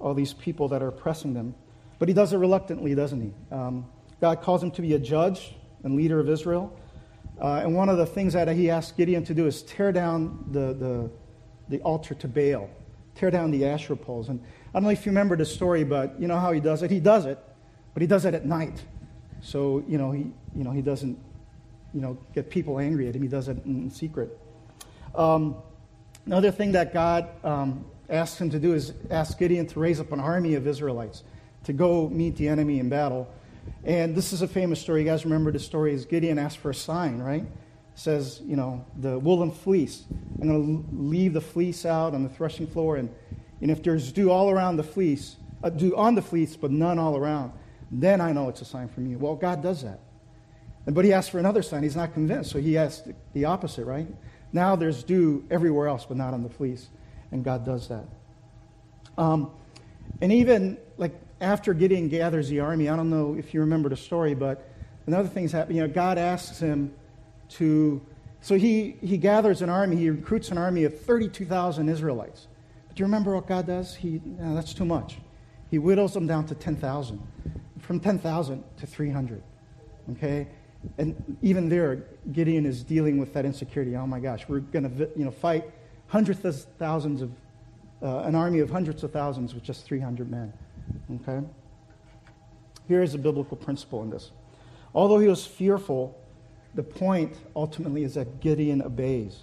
all 0.00 0.14
these 0.14 0.32
people 0.32 0.68
that 0.68 0.82
are 0.82 0.88
oppressing 0.88 1.34
them. 1.34 1.54
But 1.98 2.08
he 2.08 2.14
does 2.14 2.32
it 2.32 2.38
reluctantly, 2.38 2.94
doesn't 2.94 3.20
he? 3.20 3.54
Um, 3.54 3.84
God 4.22 4.40
calls 4.40 4.62
him 4.62 4.70
to 4.70 4.80
be 4.80 4.94
a 4.94 4.98
judge 4.98 5.54
and 5.84 5.94
leader 5.94 6.18
of 6.18 6.30
Israel. 6.30 6.74
Uh, 7.38 7.60
and 7.62 7.74
one 7.74 7.90
of 7.90 7.98
the 7.98 8.06
things 8.06 8.32
that 8.32 8.48
he 8.48 8.70
asks 8.70 8.92
Gideon 8.92 9.24
to 9.24 9.34
do 9.34 9.46
is 9.46 9.62
tear 9.62 9.92
down 9.92 10.42
the, 10.52 10.72
the, 10.72 11.10
the 11.68 11.82
altar 11.82 12.14
to 12.14 12.26
Baal, 12.26 12.70
tear 13.14 13.30
down 13.30 13.50
the 13.50 13.64
Asherah 13.66 13.96
poles. 13.96 14.28
And 14.28 14.40
I 14.74 14.78
don't 14.78 14.84
know 14.84 14.90
if 14.90 15.04
you 15.04 15.10
remember 15.10 15.36
the 15.36 15.44
story, 15.44 15.84
but 15.84 16.20
you 16.20 16.26
know 16.28 16.38
how 16.38 16.52
he 16.52 16.60
does 16.60 16.82
it? 16.82 16.90
He 16.90 17.00
does 17.00 17.26
it, 17.26 17.38
but 17.94 18.00
he 18.00 18.06
does 18.06 18.24
it 18.24 18.34
at 18.34 18.46
night. 18.46 18.82
So, 19.42 19.84
you 19.88 19.98
know, 19.98 20.12
he, 20.12 20.30
you 20.54 20.64
know, 20.64 20.70
he 20.70 20.82
doesn't, 20.82 21.18
you 21.92 22.00
know, 22.00 22.16
get 22.34 22.48
people 22.48 22.78
angry 22.78 23.08
at 23.08 23.16
him. 23.16 23.22
He 23.22 23.28
does 23.28 23.48
it 23.48 23.64
in 23.64 23.90
secret. 23.90 24.38
Um, 25.14 25.56
another 26.26 26.50
thing 26.50 26.72
that 26.72 26.94
God 26.94 27.28
um, 27.44 27.84
asked 28.08 28.38
him 28.40 28.50
to 28.50 28.58
do 28.58 28.72
is 28.74 28.92
ask 29.10 29.38
Gideon 29.38 29.66
to 29.68 29.80
raise 29.80 30.00
up 30.00 30.12
an 30.12 30.20
army 30.20 30.54
of 30.54 30.66
Israelites 30.66 31.24
to 31.64 31.72
go 31.72 32.08
meet 32.08 32.36
the 32.36 32.48
enemy 32.48 32.78
in 32.78 32.88
battle. 32.88 33.32
And 33.84 34.14
this 34.14 34.32
is 34.32 34.42
a 34.42 34.48
famous 34.48 34.80
story. 34.80 35.02
You 35.02 35.06
guys 35.06 35.24
remember 35.24 35.52
the 35.52 35.58
story 35.58 35.92
is 35.92 36.04
Gideon 36.04 36.38
asked 36.38 36.58
for 36.58 36.70
a 36.70 36.74
sign, 36.74 37.18
right? 37.18 37.44
Says, 37.94 38.40
you 38.44 38.56
know, 38.56 38.84
the 38.98 39.18
woolen 39.18 39.50
fleece. 39.50 40.04
I'm 40.40 40.48
going 40.48 40.84
to 40.84 40.96
leave 40.96 41.34
the 41.34 41.40
fleece 41.40 41.84
out 41.84 42.14
on 42.14 42.22
the 42.22 42.28
threshing 42.28 42.66
floor, 42.66 42.96
and, 42.96 43.14
and 43.60 43.70
if 43.70 43.82
there's 43.82 44.12
dew 44.12 44.30
all 44.30 44.50
around 44.50 44.76
the 44.76 44.82
fleece, 44.82 45.36
uh, 45.62 45.68
dew 45.70 45.96
on 45.96 46.14
the 46.14 46.22
fleece, 46.22 46.56
but 46.56 46.70
none 46.70 46.98
all 46.98 47.16
around, 47.16 47.52
then 47.90 48.20
I 48.20 48.32
know 48.32 48.48
it's 48.48 48.62
a 48.62 48.64
sign 48.64 48.88
from 48.88 49.06
you. 49.06 49.18
Well, 49.18 49.36
God 49.36 49.62
does 49.62 49.82
that. 49.82 50.00
But 50.86 51.04
he 51.04 51.12
asks 51.12 51.30
for 51.30 51.38
another 51.38 51.62
sign. 51.62 51.82
He's 51.82 51.94
not 51.94 52.12
convinced, 52.12 52.50
so 52.50 52.58
he 52.58 52.76
asks 52.76 53.08
the 53.34 53.44
opposite, 53.44 53.84
right? 53.84 54.08
Now 54.52 54.74
there's 54.74 55.04
dew 55.04 55.44
everywhere 55.50 55.86
else, 55.86 56.04
but 56.04 56.16
not 56.16 56.34
on 56.34 56.42
the 56.42 56.48
fleece, 56.48 56.88
and 57.30 57.44
God 57.44 57.64
does 57.64 57.88
that. 57.88 58.04
Um, 59.16 59.50
and 60.20 60.32
even 60.32 60.78
like 60.96 61.12
after 61.40 61.74
Gideon 61.74 62.08
gathers 62.08 62.48
the 62.48 62.60
army, 62.60 62.88
I 62.88 62.96
don't 62.96 63.10
know 63.10 63.36
if 63.38 63.54
you 63.54 63.60
remember 63.60 63.88
the 63.88 63.96
story, 63.96 64.34
but 64.34 64.68
another 65.06 65.28
thing's 65.28 65.52
happening. 65.52 65.78
You 65.78 65.86
know, 65.86 65.92
God 65.92 66.18
asks 66.18 66.58
him 66.58 66.92
to, 67.58 68.00
so 68.40 68.56
he, 68.56 68.96
he 69.00 69.16
gathers 69.16 69.62
an 69.62 69.68
army, 69.68 69.96
he 69.96 70.10
recruits 70.10 70.50
an 70.50 70.58
army 70.58 70.84
of 70.84 71.00
32,000 71.00 71.88
Israelites. 71.88 72.46
But 72.88 72.96
do 72.96 73.00
you 73.00 73.06
remember 73.06 73.34
what 73.34 73.46
God 73.46 73.66
does? 73.66 73.94
He, 73.94 74.20
no, 74.24 74.54
that's 74.54 74.74
too 74.74 74.84
much. 74.84 75.18
He 75.70 75.78
whittles 75.78 76.14
them 76.14 76.26
down 76.26 76.46
to 76.46 76.54
10,000, 76.54 77.20
from 77.80 78.00
10,000 78.00 78.64
to 78.78 78.86
300. 78.86 79.42
Okay? 80.12 80.48
And 80.98 81.38
even 81.42 81.68
there, 81.68 82.04
Gideon 82.32 82.66
is 82.66 82.82
dealing 82.82 83.18
with 83.18 83.32
that 83.34 83.44
insecurity. 83.44 83.96
Oh 83.96 84.06
my 84.06 84.20
gosh, 84.20 84.44
we're 84.48 84.60
going 84.60 84.90
to 84.90 85.08
you 85.16 85.24
know, 85.24 85.30
fight 85.30 85.70
hundreds 86.08 86.44
of 86.44 86.62
thousands 86.78 87.22
of, 87.22 87.30
uh, 88.02 88.18
an 88.20 88.34
army 88.34 88.58
of 88.58 88.68
hundreds 88.68 89.04
of 89.04 89.12
thousands 89.12 89.54
with 89.54 89.62
just 89.62 89.86
300 89.86 90.30
men. 90.30 90.52
Okay? 91.22 91.46
Here 92.88 93.02
is 93.02 93.14
a 93.14 93.18
biblical 93.18 93.56
principle 93.56 94.02
in 94.02 94.10
this. 94.10 94.32
Although 94.94 95.20
he 95.20 95.28
was 95.28 95.46
fearful, 95.46 96.18
the 96.74 96.82
point 96.82 97.36
ultimately 97.54 98.04
is 98.04 98.14
that 98.14 98.40
Gideon 98.40 98.82
obeys. 98.82 99.40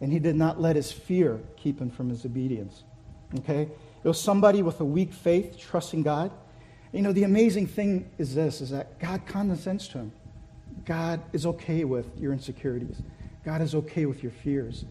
And 0.00 0.12
he 0.12 0.18
did 0.18 0.36
not 0.36 0.60
let 0.60 0.76
his 0.76 0.90
fear 0.90 1.40
keep 1.56 1.80
him 1.80 1.90
from 1.90 2.08
his 2.08 2.24
obedience. 2.24 2.84
Okay? 3.40 3.62
It 3.62 4.08
was 4.08 4.20
somebody 4.20 4.62
with 4.62 4.80
a 4.80 4.84
weak 4.84 5.12
faith, 5.12 5.58
trusting 5.58 6.02
God. 6.02 6.30
You 6.92 7.02
know, 7.02 7.12
the 7.12 7.24
amazing 7.24 7.66
thing 7.66 8.10
is 8.18 8.34
this 8.34 8.60
is 8.60 8.70
that 8.70 8.98
God 8.98 9.26
condescends 9.26 9.88
to 9.88 9.98
him. 9.98 10.12
God 10.84 11.20
is 11.32 11.44
okay 11.46 11.84
with 11.84 12.06
your 12.18 12.32
insecurities. 12.32 13.02
God 13.44 13.60
is 13.60 13.74
okay 13.74 14.06
with 14.06 14.22
your 14.22 14.32
fears. 14.32 14.84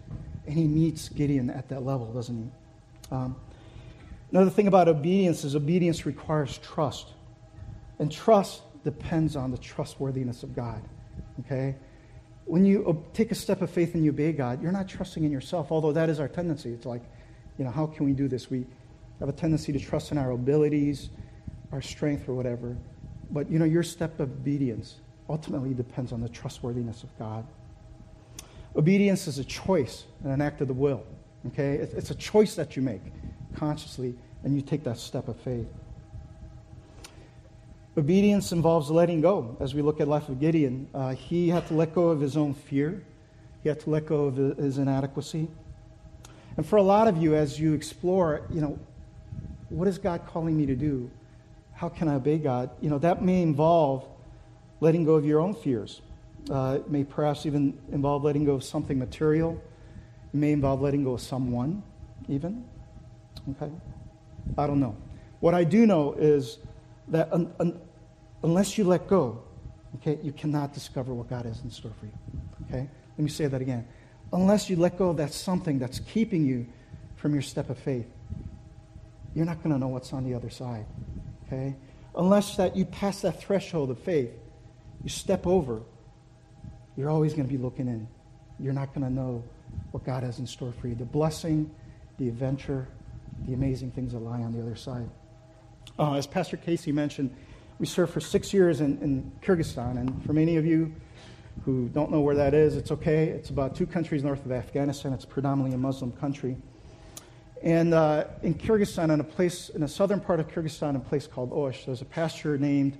And 0.46 0.56
he 0.56 0.68
meets 0.68 1.10
Gideon 1.10 1.50
at 1.50 1.70
that 1.70 1.84
level, 1.84 2.12
doesn't 2.14 2.38
he? 2.38 3.16
Um, 3.16 3.36
another 4.32 4.50
thing 4.50 4.68
about 4.68 4.88
obedience 4.88 5.44
is 5.44 5.56
obedience 5.56 6.06
requires 6.06 6.58
trust. 6.60 7.08
And 7.98 8.12
trust 8.12 8.62
depends 8.84 9.36
on 9.36 9.52
the 9.52 9.58
trustworthiness 9.58 10.44
of 10.44 10.56
God. 10.56 10.82
Okay? 11.40 11.76
When 12.46 12.66
you 12.66 13.06
take 13.14 13.32
a 13.32 13.36
step 13.36 13.62
of 13.62 13.70
faith 13.70 13.94
and 13.94 14.04
you 14.04 14.12
obey 14.12 14.32
God, 14.32 14.62
you're 14.62 14.72
not 14.72 14.88
trusting 14.88 15.24
in 15.24 15.32
yourself, 15.32 15.72
although 15.72 15.92
that 15.92 16.10
is 16.10 16.20
our 16.20 16.28
tendency. 16.28 16.72
It's 16.72 16.86
like, 16.86 17.04
you 17.58 17.66
know, 17.66 17.72
how 17.72 17.86
can 17.86 18.06
we 18.06 18.14
do 18.14 18.28
this? 18.28 18.50
We 18.50 18.66
have 19.20 19.30
a 19.30 19.34
tendency 19.34 19.72
to 19.74 19.80
trust 19.80 20.12
in 20.12 20.18
our 20.18 20.32
abilities, 20.32 21.10
our 21.72 21.82
strength, 21.82 22.28
or 22.28 22.34
whatever. 22.34 22.76
But, 23.32 23.52
you 23.52 23.60
know, 23.60 23.66
your 23.66 23.84
step 23.84 24.20
of 24.20 24.32
obedience 24.32 24.96
ultimately 25.30 25.74
depends 25.76 26.12
on 26.12 26.22
the 26.22 26.30
trustworthiness 26.30 27.04
of 27.04 27.20
God. 27.20 27.46
Obedience 28.76 29.28
is 29.28 29.38
a 29.38 29.44
choice 29.44 30.06
and 30.24 30.34
an 30.34 30.42
act 30.42 30.62
of 30.62 30.68
the 30.68 30.74
will. 30.74 31.06
Okay? 31.48 31.74
It's 31.76 32.10
a 32.10 32.16
choice 32.16 32.56
that 32.56 32.76
you 32.76 32.82
make 32.82 33.02
consciously, 33.56 34.16
and 34.44 34.56
you 34.56 34.62
take 34.62 34.84
that 34.86 34.98
step 34.98 35.28
of 35.28 35.36
faith. 35.38 35.68
Obedience 37.98 38.52
involves 38.52 38.90
letting 38.90 39.22
go. 39.22 39.58
As 39.60 39.74
we 39.74 39.82
look 39.82 40.00
at 40.00 40.08
life 40.08 40.30
of 40.30 40.40
Gideon, 40.40 40.88
uh, 40.94 41.16
he 41.16 41.50
had 41.50 41.68
to 41.68 41.74
let 41.74 41.94
go 41.94 42.10
of 42.10 42.22
his 42.22 42.38
own 42.38 42.54
fear. 42.54 43.04
He 43.64 43.70
had 43.70 43.80
to 43.82 43.90
let 43.90 44.06
go 44.06 44.26
of 44.26 44.36
his 44.58 44.78
inadequacy. 44.78 45.48
And 46.56 46.66
for 46.66 46.78
a 46.78 46.84
lot 46.84 47.08
of 47.08 47.18
you, 47.18 47.36
as 47.36 47.60
you 47.60 47.74
explore, 47.74 48.42
you 48.52 48.62
know, 48.62 48.80
what 49.70 49.88
is 49.88 49.98
God 49.98 50.26
calling 50.28 50.58
me 50.58 50.66
to 50.66 50.76
do? 50.76 51.10
How 51.74 51.90
can 51.90 52.08
I 52.08 52.16
obey 52.16 52.38
God? 52.38 52.70
You 52.82 52.90
know, 52.90 53.00
that 53.00 53.24
may 53.24 53.42
involve 53.42 54.08
letting 54.82 55.04
go 55.04 55.16
of 55.16 55.26
your 55.26 55.40
own 55.40 55.54
fears. 55.54 56.02
Uh, 56.50 56.78
it 56.80 56.90
may 56.90 57.04
perhaps 57.04 57.46
even 57.46 57.78
involve 57.92 58.24
letting 58.24 58.46
go 58.46 58.54
of 58.54 58.64
something 58.64 58.98
material. 58.98 59.62
It 60.34 60.38
may 60.38 60.52
involve 60.52 60.82
letting 60.82 61.04
go 61.04 61.14
of 61.14 61.22
someone, 61.22 61.84
even. 62.28 62.66
Okay? 63.52 63.72
I 64.58 64.68
don't 64.68 64.80
know. 64.80 64.96
What 65.40 65.54
I 65.54 65.64
do 65.64 65.86
know 65.86 66.14
is 66.14 66.60
that 67.10 67.32
un- 67.34 67.54
un- 67.60 67.80
unless 68.44 68.78
you 68.78 68.84
let 68.84 69.08
go, 69.08 69.44
okay, 69.96 70.20
you 70.24 70.32
cannot 70.32 70.74
discover 70.74 71.14
what 71.14 71.30
God 71.30 71.46
has 71.46 71.62
in 71.62 71.72
store 71.72 71.92
for 72.00 72.06
you. 72.06 72.12
Okay? 72.68 72.90
Let 73.18 73.24
me 73.24 73.30
say 73.30 73.48
that 73.48 73.62
again. 73.62 73.88
Unless 74.32 74.70
you 74.70 74.76
let 74.76 74.98
go 74.98 75.10
of 75.10 75.18
that 75.18 75.34
something 75.34 75.80
that's 75.80 76.00
keeping 76.00 76.46
you 76.46 76.68
from 77.16 77.34
your 77.34 77.42
step 77.42 77.70
of 77.70 77.78
faith, 77.78 78.08
you're 79.36 79.46
not 79.46 79.62
going 79.64 79.74
to 79.74 79.80
know 79.80 79.88
what's 79.88 80.14
on 80.14 80.24
the 80.24 80.34
other 80.34 80.50
side. 80.50 80.86
Okay? 81.48 81.76
Unless 82.16 82.58
that 82.58 82.76
you 82.76 82.86
pass 82.86 83.22
that 83.22 83.42
threshold 83.42 83.90
of 83.90 84.00
faith, 84.00 84.32
you 85.04 85.10
step 85.10 85.48
over, 85.48 85.82
you're 86.96 87.10
always 87.10 87.34
going 87.34 87.48
to 87.48 87.52
be 87.52 87.62
looking 87.62 87.88
in. 87.88 88.08
You're 88.60 88.74
not 88.74 88.94
going 88.94 89.06
to 89.06 89.14
know 89.14 89.44
what 89.92 90.04
God 90.04 90.24
has 90.24 90.40
in 90.40 90.46
store 90.46 90.74
for 90.80 90.88
you. 90.88 90.96
The 90.96 91.06
blessing, 91.06 91.72
the 92.18 92.28
adventure, 92.28 92.88
the 93.48 93.54
amazing 93.54 93.92
things 93.92 94.12
that 94.14 94.20
lie 94.20 94.42
on 94.42 94.54
the 94.54 94.62
other 94.62 94.76
side. 94.76 95.10
Uh, 96.00 96.14
as 96.14 96.26
Pastor 96.26 96.56
Casey 96.56 96.94
mentioned, 96.94 97.36
we 97.78 97.86
served 97.86 98.14
for 98.14 98.22
six 98.22 98.54
years 98.54 98.80
in, 98.80 98.98
in 99.00 99.30
Kyrgyzstan. 99.42 99.98
And 99.98 100.24
for 100.26 100.32
many 100.32 100.56
of 100.56 100.66
you 100.66 100.96
who 101.66 101.90
don't 101.90 102.10
know 102.10 102.22
where 102.22 102.36
that 102.36 102.54
is, 102.54 102.78
it's 102.78 102.90
okay. 102.90 103.28
It's 103.28 103.50
about 103.50 103.76
two 103.76 103.86
countries 103.86 104.24
north 104.24 104.46
of 104.46 104.54
Afghanistan. 104.54 105.12
It's 105.12 105.26
predominantly 105.26 105.76
a 105.76 105.78
Muslim 105.78 106.14
country. 106.14 106.56
And 107.62 107.94
uh, 107.94 108.28
in 108.44 108.54
Kyrgyzstan, 108.54 109.14
in 109.14 109.20
a 109.20 109.26
place, 109.26 109.68
in 109.68 109.82
the 109.82 109.90
southern 109.90 110.22
part 110.22 110.40
of 110.40 110.48
Kyrgyzstan, 110.48 110.92
in 110.92 110.96
a 110.96 111.00
place 111.02 111.28
called 111.28 111.52
Osh, 111.52 111.84
there's 111.84 112.02
a 112.02 112.06
pastor 112.06 112.58
named, 112.58 112.98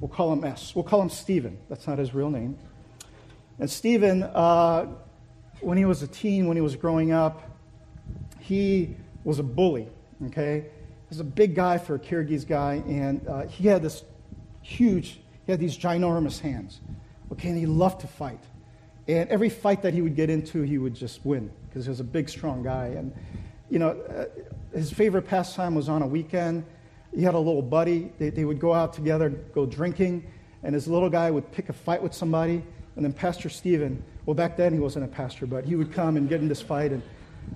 we'll 0.00 0.10
call 0.10 0.30
him 0.30 0.44
S. 0.44 0.74
We'll 0.74 0.84
call 0.84 1.00
him 1.00 1.08
Stephen. 1.08 1.56
That's 1.70 1.86
not 1.86 1.96
his 1.96 2.12
real 2.12 2.28
name. 2.28 2.58
And 3.58 3.70
Stephen, 3.70 4.22
uh, 4.22 4.88
when 5.62 5.78
he 5.78 5.86
was 5.86 6.02
a 6.02 6.08
teen, 6.08 6.46
when 6.46 6.58
he 6.58 6.60
was 6.60 6.76
growing 6.76 7.10
up, 7.10 7.40
he 8.38 8.96
was 9.24 9.38
a 9.38 9.42
bully, 9.42 9.88
okay? 10.26 10.66
He 11.14 11.18
was 11.18 11.28
a 11.28 11.30
big 11.30 11.54
guy 11.54 11.78
for 11.78 11.94
a 11.94 11.98
Kyrgyz 12.00 12.44
guy, 12.44 12.82
and 12.88 13.24
uh, 13.28 13.46
he 13.46 13.68
had 13.68 13.82
this 13.82 14.02
huge, 14.62 15.20
he 15.46 15.52
had 15.52 15.60
these 15.60 15.78
ginormous 15.78 16.40
hands. 16.40 16.80
Okay, 17.30 17.50
and 17.50 17.56
he 17.56 17.66
loved 17.66 18.00
to 18.00 18.08
fight. 18.08 18.40
And 19.06 19.30
every 19.30 19.48
fight 19.48 19.82
that 19.82 19.94
he 19.94 20.02
would 20.02 20.16
get 20.16 20.28
into, 20.28 20.62
he 20.62 20.76
would 20.76 20.96
just 20.96 21.24
win 21.24 21.52
because 21.68 21.84
he 21.84 21.90
was 21.90 22.00
a 22.00 22.04
big, 22.04 22.28
strong 22.28 22.64
guy. 22.64 22.86
And, 22.86 23.14
you 23.70 23.78
know, 23.78 23.90
uh, 23.90 24.24
his 24.76 24.90
favorite 24.90 25.22
pastime 25.22 25.76
was 25.76 25.88
on 25.88 26.02
a 26.02 26.06
weekend. 26.06 26.64
He 27.14 27.22
had 27.22 27.34
a 27.34 27.38
little 27.38 27.62
buddy. 27.62 28.10
They, 28.18 28.30
they 28.30 28.44
would 28.44 28.58
go 28.58 28.74
out 28.74 28.92
together, 28.92 29.30
go 29.30 29.66
drinking, 29.66 30.26
and 30.64 30.74
his 30.74 30.88
little 30.88 31.10
guy 31.10 31.30
would 31.30 31.52
pick 31.52 31.68
a 31.68 31.72
fight 31.72 32.02
with 32.02 32.12
somebody. 32.12 32.60
And 32.96 33.04
then 33.04 33.12
Pastor 33.12 33.48
Stephen, 33.48 34.02
well, 34.26 34.34
back 34.34 34.56
then 34.56 34.72
he 34.72 34.80
wasn't 34.80 35.04
a 35.04 35.08
pastor, 35.08 35.46
but 35.46 35.64
he 35.64 35.76
would 35.76 35.92
come 35.92 36.16
and 36.16 36.28
get 36.28 36.40
in 36.40 36.48
this 36.48 36.60
fight. 36.60 36.90
And, 36.90 37.04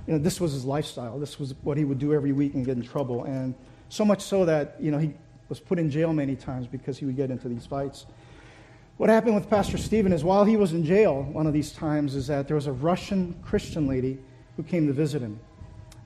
you 0.07 0.15
know, 0.15 0.19
this 0.19 0.41
was 0.41 0.53
his 0.53 0.65
lifestyle. 0.65 1.19
This 1.19 1.39
was 1.39 1.55
what 1.63 1.77
he 1.77 1.85
would 1.85 1.99
do 1.99 2.15
every 2.15 2.33
week 2.33 2.55
and 2.55 2.65
get 2.65 2.77
in 2.77 2.83
trouble. 2.83 3.25
And 3.25 3.55
so 3.89 4.05
much 4.05 4.23
so 4.23 4.45
that, 4.45 4.77
you 4.81 4.91
know, 4.91 4.99
he 4.99 5.13
was 5.49 5.61
put 5.61 5.79
in 5.79 5.91
jail 5.91 6.13
many 6.13 6.37
times 6.37 6.67
because 6.67 6.99
he 6.99 7.05
would 7.05 7.17
get 7.17 7.31
into 7.31 7.49
these 7.49 7.67
fights. 7.67 8.07
What 8.97 9.11
happened 9.11 9.35
with 9.35 9.49
Pastor 9.49 9.79
Stephen 9.79 10.13
is 10.13 10.25
while 10.25 10.45
he 10.45 10.57
was 10.57 10.73
in 10.73 10.85
jail, 10.85 11.23
one 11.23 11.47
of 11.47 11.53
these 11.53 11.73
times, 11.73 12.15
is 12.15 12.27
that 12.27 12.49
there 12.49 12.57
was 12.57 12.67
a 12.67 12.73
Russian 12.73 13.35
Christian 13.43 13.87
lady 13.87 14.19
who 14.57 14.63
came 14.63 14.87
to 14.89 14.93
visit 14.93 15.23
him. 15.23 15.39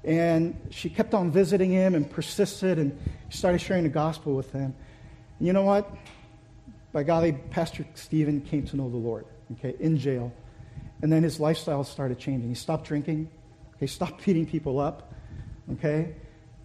And 0.05 0.61
she 0.71 0.91
kept 0.91 1.15
on 1.15 1.31
visiting 1.31 1.71
him 1.71 1.95
and 1.95 2.11
persisted 2.11 2.79
and 2.79 2.99
started 3.31 3.61
sharing 3.61 3.85
the 3.85 3.89
gospel 3.89 4.35
with 4.35 4.53
him. 4.53 4.75
And 5.39 5.47
you 5.47 5.53
know 5.53 5.63
what? 5.63 5.91
By 6.93 7.03
golly, 7.05 7.33
Pastor 7.33 7.87
Stephen 7.95 8.41
came 8.43 8.67
to 8.67 8.77
know 8.77 8.91
the 8.91 8.97
Lord, 8.97 9.25
okay, 9.53 9.75
in 9.81 9.97
jail. 9.97 10.33
And 11.01 11.11
then 11.11 11.23
his 11.23 11.41
lifestyle 11.41 11.85
started 11.85 12.19
changing. 12.19 12.49
He 12.49 12.55
stopped 12.55 12.87
drinking, 12.87 13.31
he 13.83 13.89
stopped 13.89 14.25
beating 14.25 14.47
people 14.47 14.79
up, 14.79 15.13
okay? 15.73 16.15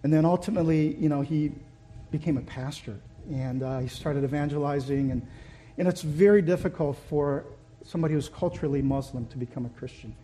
And 0.02 0.12
then 0.12 0.24
ultimately, 0.24 0.96
you 0.96 1.08
know, 1.08 1.20
he 1.20 1.52
became 2.10 2.36
a 2.36 2.42
pastor 2.42 2.96
and 3.30 3.62
uh, 3.62 3.80
he 3.80 3.88
started 3.88 4.24
evangelizing. 4.24 5.10
And, 5.10 5.26
and 5.76 5.88
it's 5.88 6.02
very 6.02 6.40
difficult 6.42 6.96
for 7.08 7.44
somebody 7.84 8.14
who's 8.14 8.28
culturally 8.28 8.82
Muslim 8.82 9.26
to 9.26 9.38
become 9.38 9.66
a 9.66 9.68
Christian. 9.70 10.14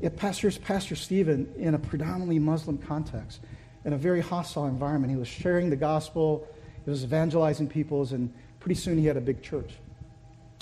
It 0.00 0.16
pastors 0.16 0.58
Pastor 0.58 0.96
Stephen 0.96 1.52
in 1.58 1.74
a 1.74 1.78
predominantly 1.78 2.38
Muslim 2.38 2.78
context, 2.78 3.40
in 3.84 3.92
a 3.92 3.98
very 3.98 4.20
hostile 4.20 4.66
environment. 4.66 5.10
He 5.10 5.18
was 5.18 5.28
sharing 5.28 5.70
the 5.70 5.76
gospel, 5.76 6.46
he 6.84 6.90
was 6.90 7.04
evangelizing 7.04 7.68
peoples, 7.68 8.12
and 8.12 8.32
pretty 8.60 8.76
soon 8.76 8.96
he 8.98 9.06
had 9.06 9.16
a 9.16 9.20
big 9.20 9.42
church. 9.42 9.72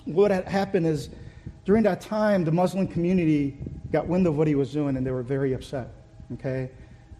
What 0.04 0.30
had 0.30 0.48
happened 0.48 0.86
is 0.86 1.10
during 1.64 1.82
that 1.84 2.00
time, 2.00 2.44
the 2.44 2.52
Muslim 2.52 2.88
community 2.88 3.58
got 3.92 4.06
wind 4.06 4.26
of 4.26 4.36
what 4.36 4.46
he 4.46 4.54
was 4.54 4.72
doing, 4.72 4.96
and 4.96 5.06
they 5.06 5.10
were 5.10 5.22
very 5.22 5.52
upset. 5.52 5.88
Okay, 6.34 6.70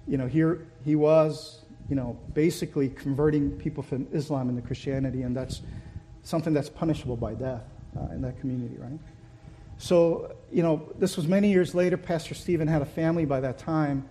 you 0.06 0.16
know, 0.16 0.26
here 0.26 0.66
he 0.84 0.94
was 0.96 1.64
you 1.88 1.96
know, 1.96 2.18
basically 2.34 2.90
converting 2.90 3.50
people 3.52 3.82
from 3.82 4.06
Islam 4.12 4.48
into 4.48 4.62
Christianity, 4.62 5.22
and 5.22 5.34
that's 5.34 5.62
something 6.22 6.52
that's 6.52 6.68
punishable 6.68 7.16
by 7.16 7.34
death 7.34 7.62
uh, 7.96 8.12
in 8.12 8.20
that 8.22 8.38
community, 8.40 8.76
right? 8.78 8.98
So, 9.78 10.36
you 10.52 10.62
know, 10.62 10.88
this 10.98 11.16
was 11.16 11.26
many 11.26 11.50
years 11.50 11.74
later. 11.74 11.96
Pastor 11.96 12.34
Stephen 12.34 12.68
had 12.68 12.82
a 12.82 12.86
family 12.86 13.24
by 13.24 13.40
that 13.40 13.58
time. 13.58 14.06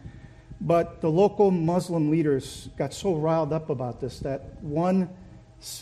But 0.60 1.02
the 1.02 1.10
local 1.10 1.52
Muslim 1.52 2.10
leaders 2.10 2.70
got 2.78 2.94
so 2.94 3.14
riled 3.14 3.54
up 3.54 3.70
about 3.70 4.02
this 4.02 4.20
that 4.22 4.56
one 4.64 5.10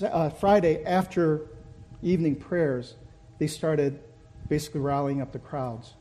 uh, 0.01 0.29
Friday 0.31 0.83
after 0.83 1.47
evening 2.01 2.35
prayers, 2.35 2.95
they 3.39 3.47
started 3.47 4.01
basically 4.49 4.81
rallying 4.81 5.21
up 5.21 5.31
the 5.31 5.39
crowds. 5.39 5.93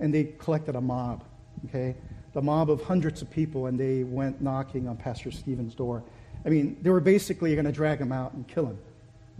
And 0.00 0.12
they 0.12 0.24
collected 0.38 0.74
a 0.74 0.80
mob, 0.80 1.22
okay? 1.66 1.94
The 2.32 2.42
mob 2.42 2.70
of 2.70 2.82
hundreds 2.82 3.22
of 3.22 3.30
people, 3.30 3.66
and 3.66 3.78
they 3.78 4.02
went 4.02 4.40
knocking 4.40 4.88
on 4.88 4.96
Pastor 4.96 5.30
Stephen's 5.30 5.74
door. 5.74 6.02
I 6.44 6.48
mean, 6.48 6.76
they 6.82 6.90
were 6.90 7.00
basically 7.00 7.54
going 7.54 7.66
to 7.66 7.72
drag 7.72 8.00
him 8.00 8.12
out 8.12 8.32
and 8.32 8.48
kill 8.48 8.66
him, 8.66 8.78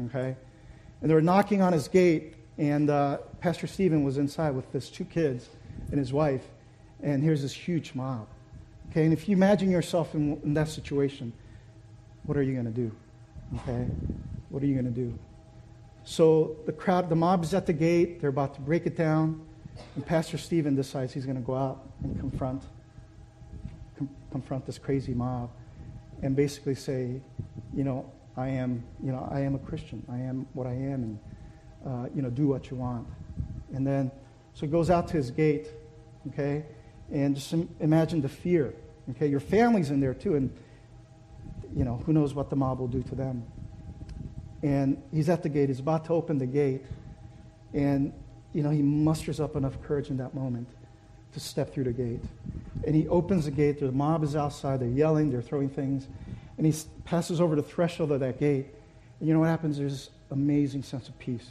okay? 0.07 0.37
And 1.01 1.11
they 1.11 1.15
were 1.15 1.23
knocking 1.23 1.63
on 1.63 1.73
his 1.73 1.89
gate, 1.89 2.35
and 2.59 2.91
uh, 2.91 3.19
Pastor 3.41 3.67
Stephen 3.67 4.05
was 4.05 4.19
inside 4.19 4.51
with 4.51 4.71
his 4.73 4.91
two 4.91 5.07
kids 5.07 5.49
and 5.91 5.99
his 5.99 6.13
wife, 6.13 6.47
and 7.03 7.23
here's 7.23 7.43
this 7.43 7.55
huge 7.55 7.95
mob. 7.95 8.27
Okay, 8.91 9.05
and 9.05 9.13
if 9.13 9.29
you 9.29 9.37
imagine 9.37 9.71
yourself 9.71 10.15
in, 10.15 10.39
in 10.43 10.55
that 10.55 10.69
situation, 10.69 11.33
what 12.25 12.37
are 12.37 12.43
you 12.43 12.53
going 12.53 12.67
to 12.67 12.73
do? 12.73 12.93
Okay, 13.57 13.87
what 14.51 14.63
are 14.63 14.67
you 14.67 14.75
going 14.75 14.85
to 14.85 14.91
do? 14.91 15.17
So 16.05 16.57
the 16.67 16.73
crowd, 16.73 17.09
the 17.09 17.17
mob 17.17 17.45
is 17.45 17.55
at 17.55 17.67
the 17.67 17.73
gate. 17.73 18.21
They're 18.21 18.31
about 18.31 18.55
to 18.55 18.61
break 18.61 18.87
it 18.87 18.97
down, 18.97 19.41
and 19.95 20.07
Pastor 20.07 20.39
Stephen 20.39 20.75
decides 20.75 21.13
he's 21.13 21.25
going 21.25 21.37
to 21.37 21.43
go 21.43 21.55
out 21.55 21.87
and 22.03 22.19
confront, 22.19 22.63
com- 23.99 24.11
confront 24.31 24.67
this 24.67 24.79
crazy 24.79 25.15
mob, 25.15 25.51
and 26.23 26.37
basically 26.37 26.75
say, 26.75 27.21
you 27.75 27.85
know, 27.85 28.11
I 28.37 28.49
am, 28.49 28.85
you 29.03 29.13
know, 29.13 29.29
I 29.31 29.41
am 29.41 29.55
a 29.55 29.59
Christian. 29.59 30.05
I 30.11 30.19
am 30.19 30.47
what 30.53 30.67
I 30.67 30.73
am, 30.73 31.03
and 31.03 31.19
uh, 31.87 32.09
you 32.15 32.23
know, 32.23 32.31
do 32.31 32.47
what 32.47 32.71
you 32.71 32.77
want. 32.77 33.07
And 33.75 33.87
then, 33.87 34.11
so 34.55 34.67
he 34.67 34.69
goes 34.69 34.91
out 34.91 35.09
to 35.09 35.15
his 35.15 35.31
gate, 35.31 35.69
okay, 36.29 36.65
and 37.11 37.35
just 37.35 37.55
imagine 37.81 38.21
the 38.21 38.29
fear. 38.29 38.75
Okay, 39.11 39.27
your 39.27 39.41
family's 39.41 39.91
in 39.91 40.01
there 40.01 40.15
too, 40.15 40.37
and 40.37 40.57
you 41.75 41.85
know 41.85 41.97
who 42.07 42.13
knows 42.13 42.35
what 42.35 42.51
the 42.51 42.57
mob 42.57 42.79
will 42.79 42.89
do 42.89 43.03
to 43.03 43.15
them. 43.15 43.45
And 44.63 45.03
he's 45.13 45.29
at 45.29 45.43
the 45.43 45.49
gate. 45.49 45.69
He's 45.69 45.81
about 45.81 46.05
to 46.07 46.13
open 46.13 46.39
the 46.39 46.47
gate, 46.47 46.85
and 47.73 48.13
you 48.53 48.63
know 48.63 48.71
he 48.71 48.83
musters 48.83 49.41
up 49.41 49.57
enough 49.57 49.81
courage 49.83 50.11
in 50.11 50.17
that 50.19 50.35
moment 50.35 50.69
to 51.33 51.41
step 51.41 51.73
through 51.73 51.85
the 51.85 51.93
gate. 51.93 52.21
And 52.85 52.95
he 52.95 53.07
opens 53.09 53.45
the 53.45 53.51
gate. 53.51 53.79
The 53.79 53.93
mob 53.93 54.25
is 54.25 54.35
outside. 54.35 54.81
They're 54.81 54.89
yelling. 54.89 55.31
They're 55.31 55.43
throwing 55.43 55.69
things, 55.69 56.07
and 56.59 56.67
he 56.67 56.75
passes 57.05 57.41
over 57.41 57.57
the 57.57 57.63
threshold 57.63 58.13
of 58.13 58.21
that 58.21 58.41
gate. 58.41 58.67
And 59.19 59.29
you 59.29 59.35
know 59.35 59.41
what 59.41 59.49
happens? 59.49 59.79
There's 59.79 60.11
amazing 60.31 60.83
sense 60.83 61.09
of 61.09 61.19
peace 61.19 61.51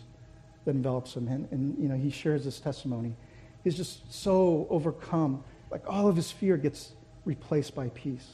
that 0.65 0.71
envelops 0.71 1.15
him, 1.15 1.27
and, 1.27 1.47
and 1.51 1.77
you 1.77 1.87
know 1.87 1.95
he 1.95 2.09
shares 2.09 2.43
his 2.43 2.59
testimony. 2.59 3.15
He's 3.63 3.75
just 3.75 4.11
so 4.13 4.67
overcome. 4.69 5.43
Like 5.71 5.83
all 5.87 6.07
of 6.07 6.15
his 6.15 6.31
fear 6.31 6.57
gets 6.57 6.93
replaced 7.25 7.75
by 7.75 7.89
peace. 7.89 8.27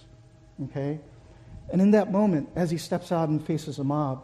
Okay? 0.65 0.99
And 1.71 1.81
in 1.81 1.91
that 1.91 2.11
moment, 2.11 2.49
as 2.55 2.71
he 2.71 2.77
steps 2.77 3.11
out 3.11 3.29
and 3.29 3.43
faces 3.45 3.79
a 3.79 3.83
mob, 3.83 4.23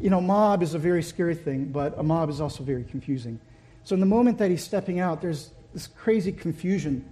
you 0.00 0.10
know, 0.10 0.20
mob 0.20 0.62
is 0.62 0.74
a 0.74 0.78
very 0.78 1.02
scary 1.02 1.34
thing, 1.34 1.66
but 1.66 1.98
a 1.98 2.02
mob 2.02 2.30
is 2.30 2.40
also 2.40 2.62
very 2.62 2.84
confusing. 2.84 3.38
So 3.84 3.94
in 3.94 4.00
the 4.00 4.06
moment 4.06 4.38
that 4.38 4.50
he's 4.50 4.64
stepping 4.64 4.98
out, 4.98 5.20
there's 5.20 5.50
this 5.72 5.86
crazy 5.86 6.32
confusion 6.32 7.08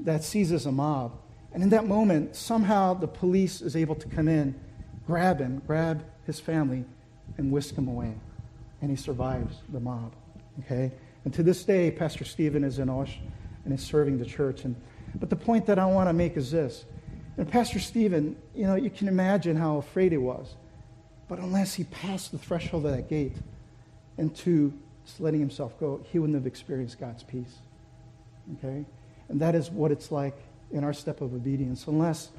that 0.00 0.24
seizes 0.24 0.66
a 0.66 0.72
mob. 0.72 1.18
And 1.52 1.62
in 1.62 1.68
that 1.70 1.86
moment, 1.86 2.34
somehow 2.34 2.94
the 2.94 3.08
police 3.08 3.60
is 3.60 3.76
able 3.76 3.94
to 3.96 4.08
come 4.08 4.28
in, 4.28 4.58
grab 5.06 5.40
him, 5.40 5.62
grab 5.66 6.04
his 6.26 6.40
family, 6.40 6.84
and 7.36 7.50
whisk 7.52 7.74
him 7.74 7.88
away. 7.88 8.14
And 8.80 8.90
he 8.90 8.96
survives 8.96 9.56
the 9.70 9.80
mob. 9.80 10.12
Okay? 10.60 10.92
And 11.24 11.34
to 11.34 11.42
this 11.42 11.64
day, 11.64 11.90
Pastor 11.90 12.24
Stephen 12.24 12.64
is 12.64 12.78
in 12.78 12.88
Osh 12.88 13.18
and 13.64 13.74
is 13.74 13.82
serving 13.82 14.18
the 14.18 14.24
church. 14.24 14.64
And, 14.64 14.74
but 15.16 15.30
the 15.30 15.36
point 15.36 15.66
that 15.66 15.78
I 15.78 15.86
want 15.86 16.08
to 16.08 16.12
make 16.12 16.36
is 16.36 16.50
this. 16.50 16.84
And 17.36 17.48
Pastor 17.48 17.78
Stephen, 17.78 18.36
you 18.54 18.66
know, 18.66 18.74
you 18.74 18.90
can 18.90 19.08
imagine 19.08 19.56
how 19.56 19.76
afraid 19.76 20.12
he 20.12 20.18
was. 20.18 20.54
But 21.28 21.38
unless 21.38 21.74
he 21.74 21.84
passed 21.84 22.32
the 22.32 22.38
threshold 22.38 22.86
of 22.86 22.92
that 22.92 23.08
gate 23.08 23.36
into 24.18 24.72
letting 25.18 25.40
himself 25.40 25.78
go, 25.80 26.04
he 26.10 26.18
wouldn't 26.18 26.36
have 26.36 26.46
experienced 26.46 27.00
God's 27.00 27.22
peace. 27.22 27.58
Okay? 28.58 28.84
And 29.28 29.40
that 29.40 29.54
is 29.54 29.70
what 29.70 29.90
it's 29.90 30.12
like 30.12 30.36
in 30.70 30.84
our 30.84 30.92
step 30.92 31.20
of 31.20 31.32
obedience. 31.34 31.86
Unless 31.86 32.30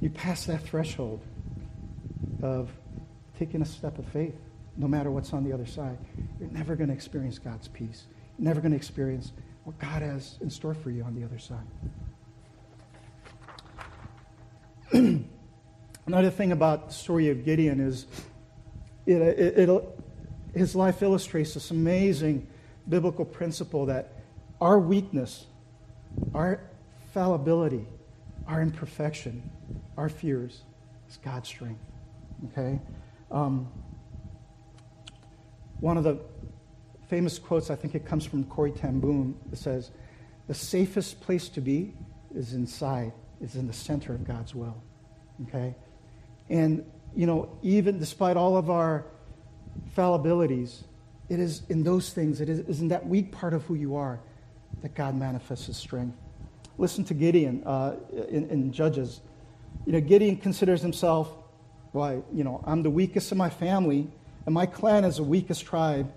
you 0.00 0.10
pass 0.10 0.46
that 0.46 0.62
threshold 0.62 1.20
of 2.42 2.70
taking 3.38 3.62
a 3.62 3.66
step 3.66 3.98
of 3.98 4.06
faith, 4.06 4.34
no 4.76 4.88
matter 4.88 5.10
what's 5.10 5.32
on 5.32 5.44
the 5.44 5.52
other 5.52 5.66
side, 5.66 5.98
you're 6.38 6.50
never 6.50 6.76
going 6.76 6.88
to 6.88 6.94
experience 6.94 7.38
God's 7.38 7.68
peace 7.68 8.06
never 8.40 8.60
going 8.60 8.72
to 8.72 8.76
experience 8.76 9.32
what 9.64 9.78
God 9.78 10.02
has 10.02 10.38
in 10.40 10.50
store 10.50 10.74
for 10.74 10.90
you 10.90 11.04
on 11.04 11.14
the 11.14 11.24
other 11.24 11.38
side. 11.38 11.66
Another 16.10 16.30
thing 16.30 16.50
about 16.50 16.88
the 16.88 16.92
story 16.92 17.28
of 17.28 17.44
Gideon 17.44 17.78
is 17.78 18.06
it, 19.06 19.22
it, 19.22 19.98
his 20.56 20.74
life 20.74 21.02
illustrates 21.04 21.54
this 21.54 21.70
amazing 21.70 22.48
biblical 22.88 23.24
principle 23.24 23.86
that 23.86 24.14
our 24.60 24.80
weakness, 24.80 25.46
our 26.34 26.62
fallibility, 27.14 27.86
our 28.48 28.60
imperfection, 28.60 29.48
our 29.96 30.08
fears 30.08 30.62
is 31.08 31.16
God's 31.18 31.46
strength. 31.46 31.84
Okay? 32.46 32.80
Um, 33.30 33.68
one 35.78 35.96
of 35.96 36.02
the 36.02 36.18
famous 37.08 37.38
quotes, 37.38 37.70
I 37.70 37.76
think 37.76 37.94
it 37.94 38.04
comes 38.04 38.26
from 38.26 38.42
Corrie 38.46 38.72
ten. 38.72 39.36
It 39.52 39.58
says, 39.58 39.92
The 40.48 40.54
safest 40.54 41.20
place 41.20 41.48
to 41.50 41.60
be 41.60 41.94
is 42.34 42.52
inside, 42.52 43.12
is 43.40 43.54
in 43.54 43.68
the 43.68 43.72
center 43.72 44.12
of 44.12 44.24
God's 44.24 44.56
will. 44.56 44.82
Okay? 45.46 45.76
And, 46.50 46.84
you 47.16 47.26
know, 47.26 47.56
even 47.62 47.98
despite 47.98 48.36
all 48.36 48.56
of 48.56 48.68
our 48.68 49.06
fallibilities, 49.96 50.82
it 51.28 51.40
is 51.40 51.62
in 51.68 51.84
those 51.84 52.12
things, 52.12 52.40
it 52.40 52.48
is, 52.48 52.80
in 52.80 52.88
that 52.88 53.06
weak 53.06 53.30
part 53.30 53.54
of 53.54 53.64
who 53.64 53.74
you 53.74 53.96
are 53.96 54.20
that 54.82 54.94
God 54.94 55.14
manifests 55.14 55.66
his 55.66 55.76
strength. 55.76 56.16
Listen 56.76 57.04
to 57.04 57.14
Gideon 57.14 57.62
uh, 57.64 57.96
in, 58.28 58.50
in 58.50 58.72
Judges. 58.72 59.20
You 59.86 59.92
know, 59.92 60.00
Gideon 60.00 60.36
considers 60.36 60.82
himself, 60.82 61.32
why, 61.92 62.20
you 62.32 62.44
know, 62.44 62.62
I'm 62.66 62.82
the 62.82 62.90
weakest 62.90 63.32
of 63.32 63.38
my 63.38 63.50
family, 63.50 64.08
and 64.44 64.54
my 64.54 64.66
clan 64.66 65.04
is 65.04 65.16
the 65.16 65.22
weakest 65.22 65.64
tribe 65.64 66.12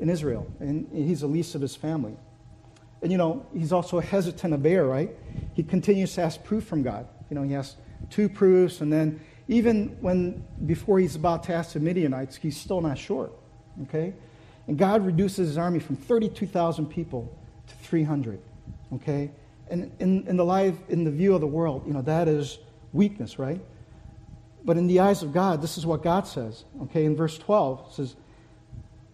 in 0.00 0.08
Israel, 0.08 0.46
and 0.60 0.88
he's 0.92 1.20
the 1.20 1.26
least 1.26 1.54
of 1.54 1.60
his 1.60 1.74
family. 1.74 2.16
And 3.02 3.12
you 3.12 3.18
know, 3.18 3.46
he's 3.54 3.72
also 3.72 3.98
a 3.98 4.02
hesitant 4.02 4.54
of 4.54 4.64
right? 4.64 5.10
He 5.54 5.62
continues 5.62 6.14
to 6.14 6.22
ask 6.22 6.42
proof 6.44 6.64
from 6.64 6.82
God. 6.82 7.06
You 7.30 7.34
know, 7.36 7.42
he 7.42 7.54
asks 7.54 7.76
two 8.10 8.28
proofs, 8.28 8.80
and 8.80 8.92
then 8.92 9.20
even 9.48 9.96
when 10.00 10.44
before 10.66 10.98
he's 10.98 11.14
about 11.14 11.44
to 11.44 11.54
ask 11.54 11.72
the 11.72 11.80
Midianites, 11.80 12.36
he's 12.36 12.56
still 12.56 12.80
not 12.80 12.98
sure. 12.98 13.30
Okay? 13.82 14.12
And 14.66 14.76
God 14.76 15.06
reduces 15.06 15.48
his 15.48 15.58
army 15.58 15.78
from 15.78 15.96
32,000 15.96 16.86
people 16.86 17.32
to 17.68 17.74
300. 17.76 18.40
Okay? 18.94 19.30
And 19.68 19.92
in, 19.98 20.26
in 20.26 20.36
the 20.36 20.44
life, 20.44 20.74
in 20.88 21.04
the 21.04 21.10
view 21.10 21.34
of 21.34 21.40
the 21.40 21.46
world, 21.46 21.84
you 21.86 21.92
know, 21.92 22.02
that 22.02 22.28
is 22.28 22.58
weakness, 22.92 23.38
right? 23.38 23.60
But 24.64 24.76
in 24.76 24.86
the 24.86 25.00
eyes 25.00 25.22
of 25.22 25.32
God, 25.32 25.62
this 25.62 25.78
is 25.78 25.86
what 25.86 26.02
God 26.02 26.26
says. 26.26 26.64
Okay, 26.82 27.04
in 27.04 27.14
verse 27.14 27.38
12, 27.38 27.86
it 27.88 27.94
says, 27.94 28.16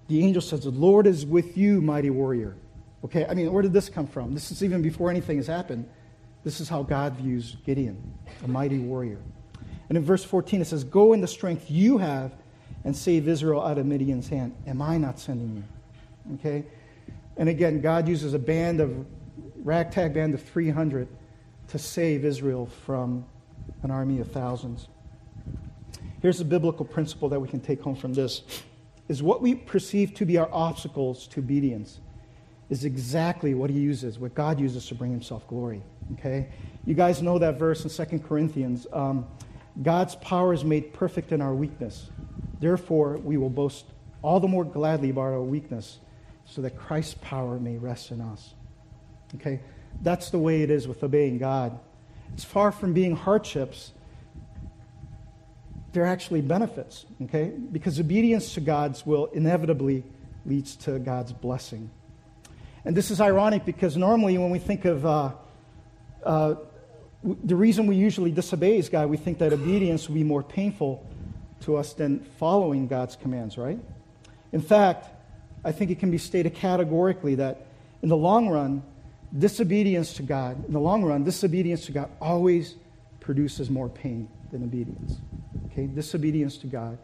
the 0.09 0.25
angel 0.25 0.43
says, 0.43 0.61
The 0.61 0.71
Lord 0.71 1.07
is 1.07 1.27
with 1.27 1.57
you, 1.57 1.81
mighty 1.81 2.11
warrior. 2.11 2.57
Okay, 3.05 3.27
I 3.27 3.35
mean, 3.35 3.53
where 3.53 3.63
did 3.63 3.73
this 3.73 3.89
come 3.89 4.07
from? 4.07 4.35
This 4.35 4.51
is 4.51 4.63
even 4.63 4.81
before 4.81 5.11
anything 5.11 5.37
has 5.37 5.47
happened. 5.47 5.89
This 6.45 6.61
is 6.61 6.69
how 6.69 6.83
God 6.83 7.15
views 7.15 7.57
Gideon, 7.65 8.15
a 8.43 8.49
mighty 8.49 8.79
warrior. 8.79 9.19
And 9.93 9.99
in 9.99 10.07
verse 10.07 10.25
14, 10.25 10.63
it 10.63 10.65
says, 10.65 10.85
Go 10.85 11.13
in 11.13 11.21
the 11.21 11.29
strength 11.29 11.71
you 11.71 11.99
have 11.99 12.33
and 12.83 12.97
save 12.97 13.29
Israel 13.29 13.61
out 13.61 13.77
of 13.77 13.85
Midian's 13.85 14.27
hand. 14.27 14.55
Am 14.67 14.81
I 14.81 14.97
not 14.97 15.19
sending 15.19 15.55
you? 15.55 16.35
Okay? 16.37 16.65
And 17.37 17.47
again, 17.47 17.83
God 17.83 18.09
uses 18.09 18.33
a 18.33 18.39
band 18.39 18.81
of, 18.81 19.05
ragtag 19.57 20.15
band 20.15 20.33
of 20.33 20.43
300 20.43 21.09
to 21.69 21.79
save 21.79 22.25
Israel 22.25 22.71
from 22.87 23.27
an 23.83 23.91
army 23.91 24.19
of 24.21 24.33
thousands. 24.33 24.89
Here's 26.23 26.41
a 26.41 26.47
biblical 26.47 26.87
principle 26.87 27.29
that 27.29 27.41
we 27.41 27.49
can 27.49 27.61
take 27.61 27.83
home 27.83 27.95
from 27.95 28.15
this 28.15 28.45
is 29.11 29.23
what 29.23 29.43
we 29.43 29.55
perceive 29.55 30.15
to 30.15 30.25
be 30.25 30.39
our 30.39 30.49
obstacles 30.55 31.27
to 31.27 31.41
obedience 31.41 32.01
is 32.71 32.87
exactly 32.87 33.53
what 33.53 33.69
he 33.69 33.79
uses, 33.79 34.19
what 34.19 34.35
God 34.35 34.59
uses 34.59 34.87
to 34.87 34.95
bring 34.95 35.11
himself 35.11 35.47
glory. 35.49 35.83
Okay? 36.15 36.49
You 36.87 36.95
guys 36.95 37.21
know 37.21 37.39
that 37.39 37.59
verse 37.59 37.85
in 37.85 37.91
Second 37.91 38.27
Corinthians. 38.27 38.87
Um, 38.91 39.27
God's 39.81 40.15
power 40.17 40.53
is 40.53 40.65
made 40.65 40.93
perfect 40.93 41.33
in 41.33 41.41
our 41.41 41.55
weakness. 41.55 42.11
Therefore, 42.61 43.19
we 43.19 43.37
will 43.37 43.51
boast 43.51 43.87
all 44.21 44.41
the 44.41 44.49
more 44.49 44.65
gladly 44.65 45.11
about 45.11 45.33
our 45.33 45.43
weakness 45.43 45.99
so 46.45 46.63
that 46.63 46.77
Christ's 46.77 47.15
power 47.21 47.59
may 47.59 47.77
rest 47.77 48.11
in 48.11 48.21
us. 48.21 48.55
Okay? 49.37 49.61
That's 50.03 50.31
the 50.31 50.39
way 50.39 50.63
it 50.63 50.71
is 50.71 50.87
with 50.87 51.03
obeying 51.03 51.39
God. 51.39 51.79
It's 52.35 52.45
far 52.45 52.73
from 52.73 52.93
being 52.93 53.17
hardships 53.17 53.93
they're 55.93 56.07
actually 56.07 56.41
benefits, 56.41 57.05
okay? 57.23 57.53
Because 57.71 58.01
obedience 58.01 58.55
to 58.55 58.61
God's 58.61 59.05
will 59.05 59.27
inevitably 59.27 60.05
leads 60.47 60.75
to 60.77 60.99
God's 60.99 61.33
blessing. 61.33 61.91
And 62.85 62.97
this 62.97 63.11
is 63.11 63.21
ironic 63.21 63.65
because 63.65 63.97
normally 63.97 64.39
when 64.39 64.51
we 64.51 64.59
think 64.59 64.87
of 64.87 65.07
uh, 65.07 65.33
uh, 66.25 66.55
the 67.25 67.57
reason 67.57 67.87
we 67.87 67.97
usually 67.97 68.33
disobey 68.33 68.79
is 68.79 68.89
God, 68.89 69.09
we 69.09 69.17
think 69.17 69.39
that 69.39 69.53
obedience 69.53 70.09
will 70.09 70.17
be 70.17 70.25
more 70.25 70.43
painful 70.43 71.07
to 71.61 71.77
us 71.77 71.93
than 71.93 72.21
following 72.39 72.89
God's 72.89 73.17
commands, 73.17 73.57
right? 73.57 73.79
In 74.53 74.61
fact, 74.61 75.09
I 75.65 75.73
think 75.73 75.91
it 75.91 76.01
can 76.01 76.11
be 76.11 76.19
stated 76.19 76.55
categorically 76.55 77.37
that 77.37 77.67
in 78.03 78.09
the 78.09 78.17
long 78.17 78.49
run, 78.49 78.83
disobedience 79.37 80.15
to 80.15 80.23
God, 80.23 80.65
in 80.67 80.73
the 80.73 80.81
long 80.81 81.05
run, 81.05 81.23
disobedience 81.23 81.87
to 81.87 81.93
God 81.93 82.11
always 82.21 82.75
produces 83.21 83.71
more 83.71 83.89
pain 83.89 84.29
than 84.51 84.65
obedience. 84.65 85.19
Okay? 85.67 85.87
Disobedience 85.87 86.57
to 86.59 86.67
God 86.67 86.99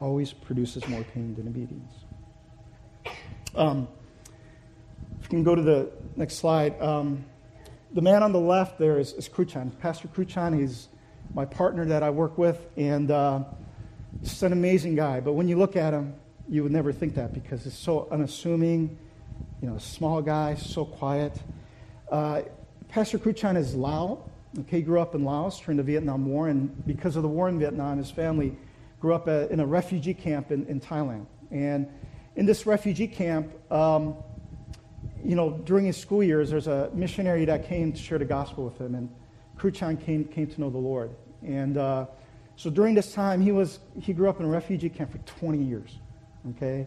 always 0.00 0.32
produces 0.32 0.86
more 0.88 1.04
pain 1.14 1.34
than 1.36 1.46
obedience. 1.46 1.92
Um, 3.54 3.86
if 5.20 5.26
you 5.26 5.28
can 5.28 5.44
go 5.44 5.54
to 5.54 5.62
the 5.62 5.90
next 6.16 6.34
slide. 6.34 6.80
Um, 6.82 7.24
the 7.94 8.02
man 8.02 8.24
on 8.24 8.32
the 8.32 8.40
left 8.40 8.76
there 8.76 8.98
is, 8.98 9.12
is 9.12 9.28
Kruchan, 9.28 9.70
Pastor 9.78 10.08
Kruchan. 10.08 10.58
He's 10.58 10.88
my 11.32 11.44
partner 11.44 11.84
that 11.86 12.02
I 12.02 12.10
work 12.10 12.36
with, 12.36 12.66
and 12.76 13.08
uh, 13.08 13.44
just 14.20 14.42
an 14.42 14.52
amazing 14.52 14.96
guy. 14.96 15.20
But 15.20 15.34
when 15.34 15.46
you 15.46 15.56
look 15.56 15.76
at 15.76 15.94
him, 15.94 16.12
you 16.48 16.64
would 16.64 16.72
never 16.72 16.92
think 16.92 17.14
that 17.14 17.32
because 17.32 17.62
he's 17.62 17.78
so 17.78 18.08
unassuming, 18.10 18.98
you 19.62 19.70
know, 19.70 19.78
small 19.78 20.20
guy, 20.20 20.56
so 20.56 20.84
quiet. 20.84 21.40
Uh, 22.10 22.42
Pastor 22.88 23.16
Kruchan 23.16 23.56
is 23.56 23.76
Lao. 23.76 24.28
Okay, 24.58 24.78
he 24.78 24.82
grew 24.82 25.00
up 25.00 25.14
in 25.14 25.24
Laos 25.24 25.60
during 25.60 25.76
the 25.76 25.84
Vietnam 25.84 26.26
War, 26.26 26.48
and 26.48 26.84
because 26.86 27.14
of 27.14 27.22
the 27.22 27.28
war 27.28 27.48
in 27.48 27.60
Vietnam, 27.60 27.98
his 27.98 28.10
family 28.10 28.56
grew 29.00 29.14
up 29.14 29.28
in 29.28 29.60
a 29.60 29.66
refugee 29.66 30.14
camp 30.14 30.50
in, 30.50 30.66
in 30.66 30.80
Thailand. 30.80 31.26
And 31.52 31.88
in 32.34 32.44
this 32.44 32.66
refugee 32.66 33.06
camp, 33.06 33.52
um, 33.70 34.16
you 35.24 35.34
know, 35.34 35.50
during 35.64 35.86
his 35.86 35.96
school 35.96 36.22
years, 36.22 36.50
there's 36.50 36.66
a 36.66 36.90
missionary 36.92 37.44
that 37.46 37.66
came 37.66 37.92
to 37.92 37.98
share 37.98 38.18
the 38.18 38.24
gospel 38.24 38.64
with 38.64 38.78
him, 38.78 38.94
and 38.94 39.08
Kruchan 39.58 40.04
came, 40.04 40.24
came 40.26 40.46
to 40.46 40.60
know 40.60 40.70
the 40.70 40.78
Lord. 40.78 41.10
And 41.42 41.78
uh, 41.78 42.06
so 42.56 42.70
during 42.70 42.94
this 42.94 43.12
time, 43.12 43.40
he, 43.40 43.50
was, 43.50 43.80
he 44.00 44.12
grew 44.12 44.28
up 44.28 44.38
in 44.40 44.46
a 44.46 44.48
refugee 44.48 44.88
camp 44.88 45.12
for 45.12 45.18
20 45.18 45.62
years. 45.62 45.98
Okay? 46.50 46.86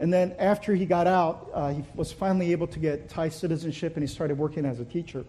And 0.00 0.12
then 0.12 0.34
after 0.38 0.74
he 0.74 0.86
got 0.86 1.06
out, 1.06 1.50
uh, 1.52 1.72
he 1.72 1.84
was 1.94 2.12
finally 2.12 2.52
able 2.52 2.66
to 2.68 2.78
get 2.78 3.08
Thai 3.08 3.28
citizenship 3.28 3.94
and 3.96 4.02
he 4.02 4.12
started 4.12 4.38
working 4.38 4.64
as 4.64 4.80
a 4.80 4.84
teacher. 4.84 5.24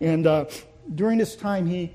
And 0.00 0.26
uh, 0.26 0.46
during 0.94 1.18
this 1.18 1.36
time, 1.36 1.66
he 1.66 1.92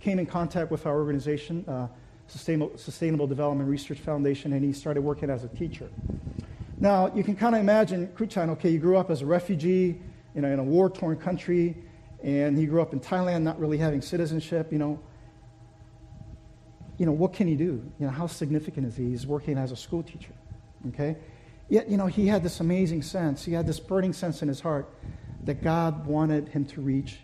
came 0.00 0.18
in 0.18 0.26
contact 0.26 0.70
with 0.70 0.86
our 0.86 0.96
organization, 0.96 1.64
uh, 1.68 1.88
Sustainable, 2.28 2.76
Sustainable 2.76 3.26
Development 3.26 3.68
Research 3.68 3.98
Foundation, 3.98 4.52
and 4.52 4.64
he 4.64 4.72
started 4.72 5.02
working 5.02 5.30
as 5.30 5.44
a 5.44 5.48
teacher. 5.48 5.88
Now, 6.78 7.12
you 7.14 7.24
can 7.24 7.36
kind 7.36 7.54
of 7.54 7.60
imagine 7.60 8.08
Kruchan, 8.08 8.50
okay, 8.50 8.70
you 8.70 8.78
grew 8.78 8.96
up 8.96 9.10
as 9.10 9.22
a 9.22 9.26
refugee 9.26 10.00
you 10.36 10.42
know, 10.42 10.48
in 10.48 10.58
a 10.58 10.64
war 10.64 10.90
torn 10.90 11.16
country, 11.16 11.74
and 12.22 12.58
he 12.58 12.66
grew 12.66 12.82
up 12.82 12.92
in 12.92 13.00
Thailand 13.00 13.42
not 13.42 13.58
really 13.58 13.78
having 13.78 14.02
citizenship, 14.02 14.70
you 14.70 14.78
know. 14.78 15.00
You 16.98 17.06
know, 17.06 17.12
what 17.12 17.32
can 17.32 17.46
he 17.46 17.56
do? 17.56 17.82
You 17.98 18.06
know, 18.06 18.10
how 18.10 18.26
significant 18.26 18.86
is 18.86 18.96
he? 18.96 19.10
He's 19.10 19.26
working 19.26 19.58
as 19.58 19.72
a 19.72 19.76
school 19.76 20.02
teacher, 20.02 20.32
okay? 20.88 21.16
Yet, 21.68 21.88
you 21.88 21.96
know, 21.96 22.06
he 22.06 22.26
had 22.26 22.42
this 22.42 22.60
amazing 22.60 23.02
sense, 23.02 23.44
he 23.44 23.52
had 23.52 23.66
this 23.66 23.80
burning 23.80 24.12
sense 24.12 24.42
in 24.42 24.48
his 24.48 24.60
heart 24.60 24.88
that 25.44 25.62
God 25.62 26.06
wanted 26.06 26.48
him 26.48 26.64
to 26.66 26.80
reach 26.80 27.20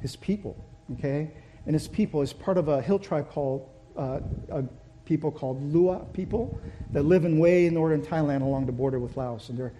his 0.00 0.16
people, 0.16 0.56
okay? 0.92 1.30
And 1.66 1.74
his 1.74 1.88
people 1.88 2.22
is 2.22 2.32
part 2.32 2.56
of 2.56 2.68
a 2.68 2.80
hill 2.80 2.98
tribe 2.98 3.30
called, 3.30 3.68
uh, 3.96 4.20
a 4.50 4.64
people 5.04 5.30
called 5.30 5.62
Lua 5.72 6.00
people 6.12 6.58
that 6.92 7.02
live 7.02 7.24
in 7.24 7.38
way 7.38 7.66
in 7.66 7.74
northern 7.74 8.02
Thailand 8.02 8.42
along 8.42 8.66
the 8.66 8.72
border 8.72 8.98
with 8.98 9.16
Laos. 9.16 9.48
And 9.48 9.58
there 9.58 9.66
are 9.66 9.72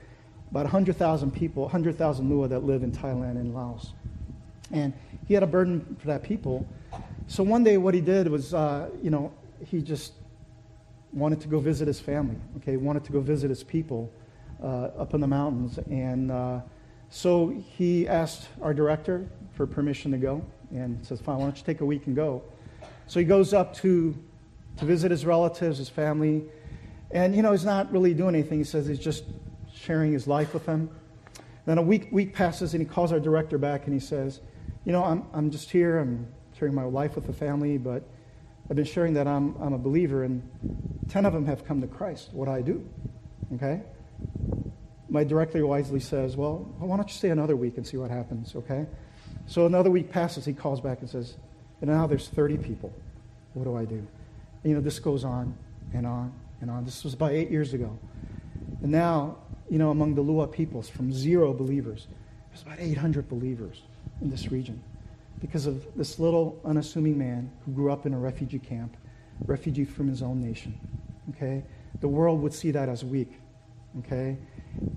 about 0.51 0.65
100,000 0.65 1.31
people, 1.33 1.63
100,000 1.65 2.29
Lua 2.29 2.49
that 2.49 2.65
live 2.65 2.83
in 2.83 2.93
Thailand 2.93 3.33
and 3.33 3.55
Laos. 3.55 3.93
And 4.71 4.93
he 5.27 5.35
had 5.35 5.43
a 5.43 5.47
burden 5.47 5.97
for 6.01 6.07
that 6.09 6.23
people. 6.23 6.67
So 7.27 7.43
one 7.43 7.65
day 7.65 7.79
what 7.79 7.95
he 7.95 8.01
did 8.01 8.29
was, 8.29 8.55
uh, 8.55 8.91
you 9.03 9.11
know, 9.11 9.33
he 9.65 9.81
just 9.81 10.13
wanted 11.13 11.41
to 11.41 11.49
go 11.49 11.59
visit 11.59 11.87
his 11.87 12.01
family, 12.01 12.37
okay, 12.59 12.77
wanted 12.77 13.05
to 13.05 13.13
go 13.13 13.21
visit 13.21 13.49
his 13.49 13.63
people 13.63 14.13
uh, 14.63 14.91
up 14.99 15.15
in 15.15 15.21
the 15.21 15.27
mountains. 15.27 15.79
And 15.91 16.31
uh, 16.31 16.61
so 17.09 17.49
he 17.49 18.09
asked 18.09 18.49
our 18.61 18.75
director 18.75 19.29
for 19.53 19.67
permission 19.67 20.11
to 20.13 20.19
go 20.19 20.45
and 20.71 21.05
says, 21.07 21.21
fine, 21.21 21.37
why 21.39 21.45
don't 21.45 21.57
you 21.57 21.65
take 21.65 21.81
a 21.81 21.85
week 21.85 22.07
and 22.07 22.17
go? 22.17 22.43
So 23.07 23.21
he 23.21 23.27
goes 23.27 23.55
up 23.55 23.75
to 23.77 24.15
to 24.79 24.85
visit 24.85 25.11
his 25.11 25.25
relatives, 25.25 25.79
his 25.79 25.89
family. 25.89 26.45
And, 27.11 27.35
you 27.35 27.43
know, 27.43 27.53
he's 27.53 27.65
not 27.65 27.93
really 27.93 28.15
doing 28.15 28.35
anything. 28.35 28.59
He 28.59 28.65
says 28.65 28.87
he's 28.87 28.99
just 28.99 29.25
sharing 29.73 30.13
his 30.13 30.27
life 30.27 30.55
with 30.55 30.67
them. 30.67 30.91
Then 31.67 31.79
a 31.79 31.83
week, 31.83 32.09
week 32.13 32.35
passes, 32.35 32.75
and 32.75 32.83
he 32.83 32.89
calls 32.89 33.13
our 33.13 33.21
director 33.21 33.59
back 33.59 33.85
and 33.87 33.95
he 33.95 34.01
says, 34.01 34.41
You 34.85 34.93
know, 34.93 35.05
I'm, 35.05 35.25
I'm 35.33 35.51
just 35.51 35.71
here. 35.71 35.99
I'm 35.99 36.27
sharing 36.59 36.75
my 36.75 36.85
life 36.85 37.15
with 37.15 37.27
the 37.27 37.33
family, 37.33 37.79
but 37.79 38.05
I've 38.69 38.77
been 38.77 38.85
sharing 38.85 39.15
that 39.15 39.27
I'm, 39.27 39.57
I'm 39.61 39.73
a 39.73 39.79
believer, 39.79 40.25
and 40.25 40.43
10 41.09 41.27
of 41.27 41.33
them 41.33 41.47
have 41.47 41.65
come 41.65 41.81
to 41.81 41.87
Christ. 41.87 42.31
What 42.33 42.47
do 42.47 42.51
I 42.53 42.63
do? 42.63 42.87
Okay? 43.55 43.83
My 45.09 45.25
director 45.25 45.67
wisely 45.67 46.01
says, 46.01 46.37
Well, 46.37 46.59
why 46.79 46.97
don't 46.97 47.09
you 47.09 47.15
stay 47.15 47.31
another 47.31 47.57
week 47.57 47.77
and 47.77 47.87
see 47.87 47.97
what 47.97 48.11
happens, 48.11 48.55
okay? 48.57 48.87
So 49.47 49.67
another 49.67 49.91
week 49.91 50.11
passes. 50.11 50.45
He 50.45 50.53
calls 50.53 50.81
back 50.81 51.01
and 51.01 51.09
says, 51.09 51.37
And 51.81 51.91
now 51.91 52.07
there's 52.07 52.29
30 52.29 52.59
people. 52.59 52.93
What 53.55 53.65
do 53.65 53.77
I 53.77 53.85
do? 53.85 54.07
You 54.65 54.75
know, 54.75 54.81
this 54.81 54.99
goes 54.99 55.25
on 55.25 55.57
and 55.93 56.07
on 56.07 56.33
and 56.61 56.71
on. 56.71 56.85
This 56.85 57.05
was 57.05 57.15
about 57.15 57.33
eight 57.33 57.51
years 57.51 57.75
ago. 57.75 57.97
And 58.83 58.91
now, 58.91 59.39
you 59.71 59.79
know, 59.79 59.91
among 59.91 60.15
the 60.15 60.23
Lua 60.23 60.47
peoples, 60.47 60.89
from 60.89 61.13
zero 61.13 61.53
believers, 61.53 62.09
there's 62.51 62.63
about 62.63 62.81
800 62.81 63.29
believers 63.29 63.83
in 64.21 64.31
this 64.31 64.51
region 64.51 64.83
because 65.41 65.67
of 65.67 65.87
this 65.97 66.19
little 66.19 66.61
unassuming 66.65 67.19
man 67.19 67.51
who 67.65 67.73
grew 67.73 67.93
up 67.93 68.07
in 68.07 68.15
a 68.15 68.19
refugee 68.19 68.59
camp, 68.59 68.97
refugee 69.47 69.85
from 69.85 70.09
his 70.09 70.23
own 70.23 70.41
nation. 70.41 70.79
Okay? 71.31 71.65
The 72.01 72.09
world 72.09 72.41
would 72.43 72.55
see 72.55 72.71
that 72.71 72.89
as 72.89 73.05
weak. 73.05 73.33
Okay? 73.99 74.37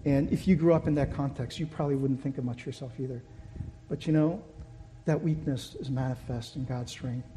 And 0.06 0.32
if 0.32 0.48
you 0.48 0.56
grew 0.56 0.74
up 0.74 0.88
in 0.88 0.96
that 0.96 1.14
context, 1.14 1.60
you 1.60 1.66
probably 1.66 1.96
wouldn't 1.96 2.22
think 2.22 2.38
of 2.38 2.46
much 2.46 2.66
yourself 2.66 2.94
either. 3.00 3.22
But 3.90 4.08
you 4.08 4.14
know, 4.14 4.42
that 5.06 5.22
weakness 5.22 5.76
is 5.80 5.90
manifest 5.90 6.56
in 6.56 6.66
God's 6.66 6.92
strength. 6.92 7.28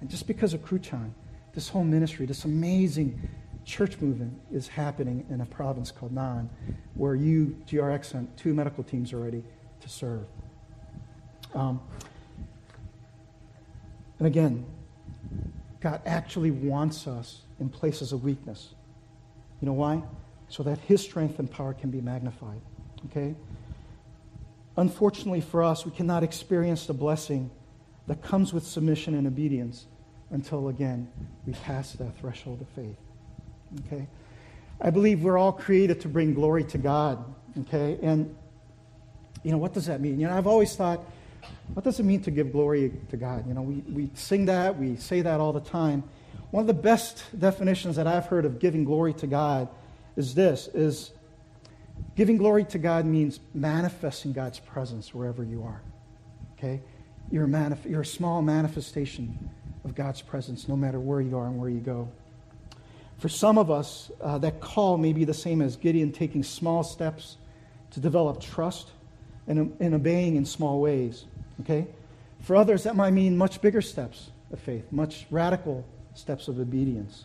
And 0.00 0.10
just 0.10 0.26
because 0.26 0.54
of 0.54 0.64
Kruchan, 0.64 1.10
this 1.56 1.70
whole 1.70 1.84
ministry, 1.84 2.26
this 2.26 2.44
amazing 2.44 3.18
church 3.64 3.98
movement 3.98 4.38
is 4.52 4.68
happening 4.68 5.24
in 5.30 5.40
a 5.40 5.46
province 5.46 5.90
called 5.90 6.12
Nan, 6.12 6.50
where 6.94 7.14
you, 7.14 7.56
GRX, 7.66 8.04
sent 8.04 8.36
two 8.36 8.52
medical 8.52 8.84
teams 8.84 9.12
already 9.14 9.42
to 9.80 9.88
serve. 9.88 10.26
Um, 11.54 11.80
and 14.18 14.28
again, 14.28 14.66
God 15.80 16.02
actually 16.04 16.50
wants 16.50 17.06
us 17.06 17.40
in 17.58 17.70
places 17.70 18.12
of 18.12 18.22
weakness. 18.22 18.74
You 19.62 19.66
know 19.66 19.72
why? 19.72 20.02
So 20.48 20.62
that 20.62 20.78
His 20.80 21.00
strength 21.00 21.38
and 21.38 21.50
power 21.50 21.72
can 21.72 21.90
be 21.90 22.02
magnified. 22.02 22.60
Okay? 23.06 23.34
Unfortunately 24.76 25.40
for 25.40 25.62
us, 25.62 25.86
we 25.86 25.90
cannot 25.90 26.22
experience 26.22 26.84
the 26.84 26.92
blessing 26.92 27.50
that 28.08 28.20
comes 28.20 28.52
with 28.52 28.66
submission 28.66 29.14
and 29.14 29.26
obedience 29.26 29.86
until 30.30 30.68
again 30.68 31.08
we 31.46 31.52
pass 31.52 31.92
that 31.92 32.18
threshold 32.18 32.60
of 32.60 32.68
faith. 32.70 32.96
Okay? 33.86 34.06
I 34.80 34.90
believe 34.90 35.22
we're 35.22 35.38
all 35.38 35.52
created 35.52 36.00
to 36.02 36.08
bring 36.08 36.34
glory 36.34 36.64
to 36.64 36.78
God. 36.78 37.24
Okay? 37.60 37.98
And, 38.02 38.34
you 39.42 39.52
know, 39.52 39.58
what 39.58 39.72
does 39.72 39.86
that 39.86 40.00
mean? 40.00 40.20
You 40.20 40.26
know, 40.26 40.36
I've 40.36 40.46
always 40.46 40.74
thought, 40.76 41.00
what 41.74 41.84
does 41.84 42.00
it 42.00 42.02
mean 42.02 42.22
to 42.22 42.30
give 42.30 42.52
glory 42.52 42.92
to 43.10 43.16
God? 43.16 43.46
You 43.46 43.54
know, 43.54 43.62
we, 43.62 43.76
we 43.92 44.10
sing 44.14 44.46
that, 44.46 44.78
we 44.78 44.96
say 44.96 45.22
that 45.22 45.40
all 45.40 45.52
the 45.52 45.60
time. 45.60 46.02
One 46.50 46.62
of 46.62 46.66
the 46.66 46.74
best 46.74 47.24
definitions 47.38 47.96
that 47.96 48.06
I've 48.06 48.26
heard 48.26 48.44
of 48.44 48.58
giving 48.58 48.84
glory 48.84 49.14
to 49.14 49.26
God 49.26 49.68
is 50.16 50.34
this 50.34 50.68
is 50.68 51.12
giving 52.14 52.36
glory 52.36 52.64
to 52.64 52.78
God 52.78 53.04
means 53.04 53.40
manifesting 53.54 54.32
God's 54.32 54.58
presence 54.58 55.14
wherever 55.14 55.44
you 55.44 55.62
are. 55.62 55.82
Okay? 56.58 56.80
You're 57.30 57.44
a, 57.44 57.48
manif- 57.48 57.88
you're 57.88 58.02
a 58.02 58.06
small 58.06 58.42
manifestation 58.42 59.50
of 59.86 59.94
God's 59.94 60.20
presence 60.20 60.68
no 60.68 60.76
matter 60.76 60.98
where 60.98 61.20
you 61.20 61.38
are 61.38 61.46
and 61.46 61.58
where 61.58 61.70
you 61.70 61.78
go. 61.78 62.08
For 63.18 63.30
some 63.30 63.56
of 63.56 63.70
us, 63.70 64.10
uh, 64.20 64.36
that 64.38 64.60
call 64.60 64.98
may 64.98 65.12
be 65.12 65.24
the 65.24 65.32
same 65.32 65.62
as 65.62 65.76
Gideon 65.76 66.12
taking 66.12 66.42
small 66.42 66.82
steps 66.82 67.36
to 67.92 68.00
develop 68.00 68.40
trust 68.40 68.90
and, 69.46 69.74
and 69.80 69.94
obeying 69.94 70.36
in 70.36 70.44
small 70.44 70.80
ways. 70.80 71.24
Okay? 71.60 71.86
For 72.40 72.56
others, 72.56 72.82
that 72.82 72.96
might 72.96 73.12
mean 73.12 73.38
much 73.38 73.62
bigger 73.62 73.80
steps 73.80 74.30
of 74.52 74.58
faith, 74.58 74.84
much 74.90 75.24
radical 75.30 75.86
steps 76.14 76.48
of 76.48 76.58
obedience. 76.58 77.24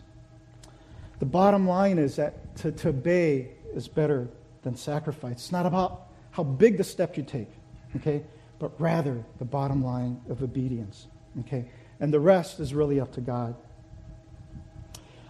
The 1.18 1.26
bottom 1.26 1.68
line 1.68 1.98
is 1.98 2.16
that 2.16 2.56
to, 2.58 2.72
to 2.72 2.88
obey 2.88 3.48
is 3.74 3.88
better 3.88 4.28
than 4.62 4.76
sacrifice. 4.76 5.32
It's 5.32 5.52
not 5.52 5.66
about 5.66 6.06
how 6.30 6.44
big 6.44 6.78
the 6.78 6.84
step 6.84 7.16
you 7.16 7.24
take, 7.24 7.50
okay, 7.96 8.22
but 8.60 8.80
rather 8.80 9.24
the 9.38 9.44
bottom 9.44 9.84
line 9.84 10.20
of 10.30 10.42
obedience. 10.42 11.08
Okay? 11.40 11.66
And 12.00 12.12
the 12.12 12.20
rest 12.20 12.60
is 12.60 12.74
really 12.74 13.00
up 13.00 13.12
to 13.12 13.20
God. 13.20 13.54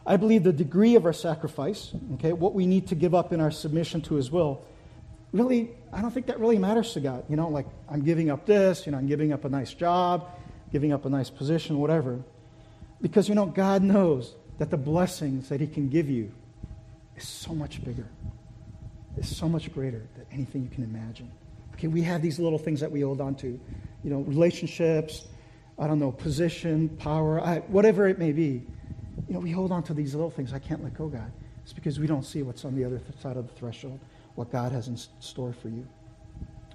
I 0.06 0.16
believe 0.16 0.42
the 0.42 0.52
degree 0.52 0.96
of 0.96 1.06
our 1.06 1.12
sacrifice, 1.12 1.92
okay, 2.14 2.32
what 2.32 2.54
we 2.54 2.66
need 2.66 2.88
to 2.88 2.94
give 2.94 3.14
up 3.14 3.32
in 3.32 3.40
our 3.40 3.50
submission 3.50 4.00
to 4.02 4.14
His 4.14 4.30
will, 4.30 4.64
really, 5.32 5.70
I 5.92 6.02
don't 6.02 6.10
think 6.10 6.26
that 6.26 6.40
really 6.40 6.58
matters 6.58 6.92
to 6.94 7.00
God. 7.00 7.24
You 7.28 7.36
know, 7.36 7.48
like 7.48 7.66
I'm 7.88 8.02
giving 8.02 8.30
up 8.30 8.44
this, 8.44 8.84
you 8.84 8.92
know, 8.92 8.98
I'm 8.98 9.06
giving 9.06 9.32
up 9.32 9.44
a 9.44 9.48
nice 9.48 9.72
job, 9.72 10.28
giving 10.72 10.92
up 10.92 11.04
a 11.04 11.08
nice 11.08 11.30
position, 11.30 11.78
whatever. 11.78 12.20
Because, 13.00 13.28
you 13.28 13.34
know, 13.34 13.46
God 13.46 13.82
knows 13.82 14.34
that 14.58 14.70
the 14.70 14.76
blessings 14.76 15.48
that 15.50 15.60
He 15.60 15.66
can 15.66 15.88
give 15.88 16.10
you 16.10 16.32
is 17.16 17.26
so 17.26 17.54
much 17.54 17.84
bigger, 17.84 18.08
is 19.16 19.34
so 19.34 19.48
much 19.48 19.72
greater 19.72 20.02
than 20.16 20.26
anything 20.32 20.62
you 20.62 20.68
can 20.68 20.84
imagine. 20.84 21.30
Okay, 21.74 21.86
we 21.86 22.02
have 22.02 22.22
these 22.22 22.38
little 22.38 22.58
things 22.58 22.80
that 22.80 22.90
we 22.90 23.00
hold 23.00 23.20
on 23.20 23.34
to, 23.36 23.46
you 23.48 24.10
know, 24.10 24.20
relationships, 24.20 25.26
I 25.78 25.86
don't 25.86 25.98
know, 25.98 26.12
position, 26.12 26.88
power, 26.90 27.40
I, 27.40 27.58
whatever 27.60 28.06
it 28.08 28.18
may 28.18 28.32
be. 28.32 28.62
You 29.28 29.34
know, 29.34 29.40
we 29.40 29.50
hold 29.50 29.72
on 29.72 29.82
to 29.84 29.94
these 29.94 30.14
little 30.14 30.30
things. 30.30 30.52
I 30.52 30.58
can't 30.58 30.82
let 30.82 30.94
go, 30.94 31.08
God. 31.08 31.30
It's 31.62 31.72
because 31.72 31.98
we 31.98 32.06
don't 32.06 32.24
see 32.24 32.42
what's 32.42 32.64
on 32.64 32.74
the 32.74 32.84
other 32.84 33.00
side 33.20 33.36
of 33.36 33.46
the 33.46 33.54
threshold, 33.54 34.00
what 34.34 34.50
God 34.50 34.72
has 34.72 34.88
in 34.88 34.96
store 35.20 35.52
for 35.52 35.68
you. 35.68 35.86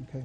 Okay? 0.10 0.24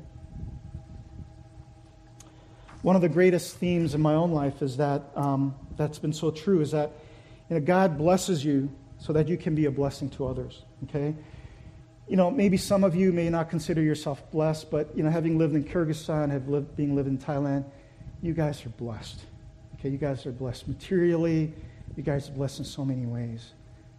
One 2.83 2.97
of 2.97 3.03
the 3.03 3.09
greatest 3.09 3.57
themes 3.57 3.95
in 3.95 4.01
my 4.01 4.15
own 4.15 4.33
life 4.33 4.63
is 4.63 4.77
that 4.77 5.03
um, 5.15 5.55
that's 5.77 5.99
been 5.99 6.13
so 6.13 6.31
true 6.31 6.61
is 6.61 6.73
that 6.73 6.93
you 7.49 7.59
know, 7.59 7.65
God 7.65 7.97
blesses 7.99 8.45
you 8.45 8.71
so 8.99 9.13
that 9.13 9.29
you 9.29 9.37
can 9.37 9.55
be 9.55 9.67
a 9.67 9.71
blessing 9.71 10.11
to 10.11 10.27
others. 10.27 10.63
Okay? 10.85 11.15
You 12.09 12.17
know, 12.17 12.31
maybe 12.31 12.57
some 12.57 12.85
of 12.85 12.95
you 12.95 13.13
may 13.13 13.29
not 13.31 13.51
consider 13.51 13.83
yourself 13.83 14.29
blessed, 14.31 14.71
but 14.71 14.97
you 14.97 15.03
know, 15.03 15.11
having 15.11 15.39
lived 15.39 15.55
in 15.55 15.65
Kyrgyzstan, 15.65 16.31
have 16.31 16.49
lived, 16.49 16.77
being 16.77 16.95
lived 16.95 17.09
in 17.09 17.19
Thailand, 17.19 17.65
you 18.23 18.33
guys 18.33 18.65
are 18.65 18.71
blessed. 18.71 19.19
Okay, 19.75 19.89
you 19.89 19.99
guys 19.99 20.25
are 20.27 20.33
blessed 20.33 20.69
materially. 20.69 21.53
You 21.97 22.03
guys 22.03 22.29
are 22.29 22.33
blessed 22.33 22.61
in 22.61 22.65
so 22.65 22.85
many 22.85 23.05
ways. 23.05 23.51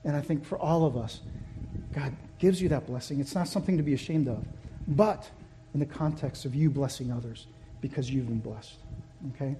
And 0.05 0.15
I 0.15 0.21
think 0.21 0.45
for 0.45 0.57
all 0.57 0.85
of 0.85 0.97
us, 0.97 1.19
God 1.93 2.15
gives 2.39 2.61
you 2.61 2.69
that 2.69 2.87
blessing. 2.87 3.19
It's 3.19 3.35
not 3.35 3.47
something 3.47 3.77
to 3.77 3.83
be 3.83 3.93
ashamed 3.93 4.27
of, 4.27 4.43
but 4.87 5.29
in 5.73 5.79
the 5.79 5.85
context 5.85 6.45
of 6.45 6.55
you 6.55 6.69
blessing 6.69 7.11
others 7.11 7.47
because 7.81 8.09
you've 8.09 8.27
been 8.27 8.39
blessed. 8.39 8.77
Okay? 9.35 9.55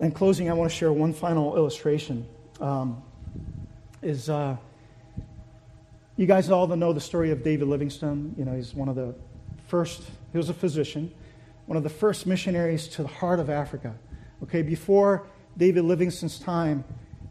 In 0.00 0.10
closing, 0.10 0.50
I 0.50 0.52
want 0.52 0.70
to 0.70 0.76
share 0.76 0.92
one 0.92 1.12
final 1.12 1.56
illustration. 1.56 2.26
Um, 2.60 3.02
is 4.02 4.28
uh, 4.28 4.56
you 6.16 6.26
guys 6.26 6.50
all 6.50 6.66
know 6.66 6.92
the 6.92 7.00
story 7.00 7.30
of 7.30 7.42
David 7.42 7.68
Livingstone? 7.68 8.34
You 8.36 8.44
know, 8.44 8.54
he's 8.54 8.74
one 8.74 8.88
of 8.88 8.96
the 8.96 9.14
first, 9.68 10.02
he 10.32 10.38
was 10.38 10.48
a 10.48 10.54
physician 10.54 11.12
one 11.66 11.76
of 11.76 11.82
the 11.82 11.90
first 11.90 12.26
missionaries 12.26 12.88
to 12.88 13.02
the 13.02 13.08
heart 13.08 13.40
of 13.40 13.50
Africa. 13.50 13.94
Okay, 14.42 14.62
before 14.62 15.26
David 15.56 15.84
Livingstone's 15.84 16.38
time, 16.38 16.84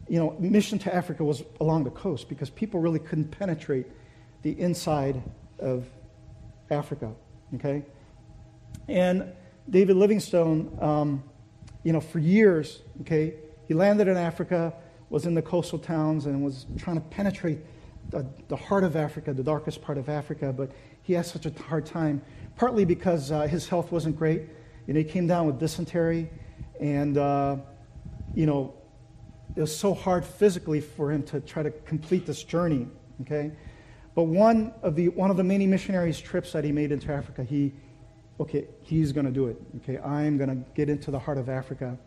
you 0.08 0.18
know, 0.18 0.36
mission 0.38 0.78
to 0.78 0.94
Africa 0.94 1.24
was 1.24 1.42
along 1.60 1.84
the 1.84 1.90
coast 1.90 2.28
because 2.28 2.50
people 2.50 2.80
really 2.80 2.98
couldn't 2.98 3.30
penetrate 3.30 3.86
the 4.42 4.58
inside 4.60 5.22
of 5.58 5.86
Africa. 6.70 7.12
Okay, 7.54 7.82
and 8.88 9.32
David 9.68 9.96
Livingstone, 9.96 10.76
um, 10.80 11.24
you 11.82 11.92
know, 11.92 12.00
for 12.00 12.18
years, 12.18 12.82
okay, 13.00 13.34
he 13.66 13.74
landed 13.74 14.06
in 14.06 14.16
Africa, 14.16 14.72
was 15.10 15.26
in 15.26 15.34
the 15.34 15.42
coastal 15.42 15.78
towns, 15.78 16.26
and 16.26 16.44
was 16.44 16.66
trying 16.76 16.96
to 16.96 17.08
penetrate 17.08 17.58
the, 18.10 18.26
the 18.48 18.56
heart 18.56 18.84
of 18.84 18.94
Africa, 18.94 19.32
the 19.32 19.42
darkest 19.42 19.82
part 19.82 19.98
of 19.98 20.08
Africa, 20.08 20.52
but 20.52 20.70
he 21.02 21.12
had 21.14 21.26
such 21.26 21.46
a 21.46 21.62
hard 21.62 21.86
time 21.86 22.22
partly 22.56 22.84
because 22.84 23.30
uh, 23.30 23.42
his 23.42 23.68
health 23.68 23.92
wasn't 23.92 24.16
great. 24.16 24.42
You 24.86 24.94
know, 24.94 24.98
he 24.98 25.04
came 25.04 25.26
down 25.26 25.46
with 25.46 25.58
dysentery, 25.58 26.30
and, 26.80 27.18
uh, 27.18 27.56
you 28.34 28.46
know, 28.46 28.74
it 29.54 29.60
was 29.60 29.76
so 29.76 29.94
hard 29.94 30.24
physically 30.24 30.80
for 30.80 31.10
him 31.10 31.22
to 31.24 31.40
try 31.40 31.62
to 31.62 31.70
complete 31.70 32.26
this 32.26 32.42
journey, 32.42 32.86
okay? 33.22 33.52
But 34.14 34.24
one 34.24 34.72
of 34.82 34.96
the, 34.96 35.08
one 35.08 35.30
of 35.30 35.36
the 35.36 35.44
many 35.44 35.66
missionaries' 35.66 36.20
trips 36.20 36.52
that 36.52 36.64
he 36.64 36.72
made 36.72 36.92
into 36.92 37.12
Africa, 37.12 37.44
he, 37.44 37.72
okay, 38.40 38.66
he's 38.82 39.12
going 39.12 39.26
to 39.26 39.32
do 39.32 39.46
it, 39.46 39.56
okay? 39.78 39.98
I'm 39.98 40.36
going 40.36 40.50
to 40.50 40.70
get 40.74 40.88
into 40.88 41.10
the 41.10 41.18
heart 41.18 41.38
of 41.38 41.48
Africa. 41.48 41.98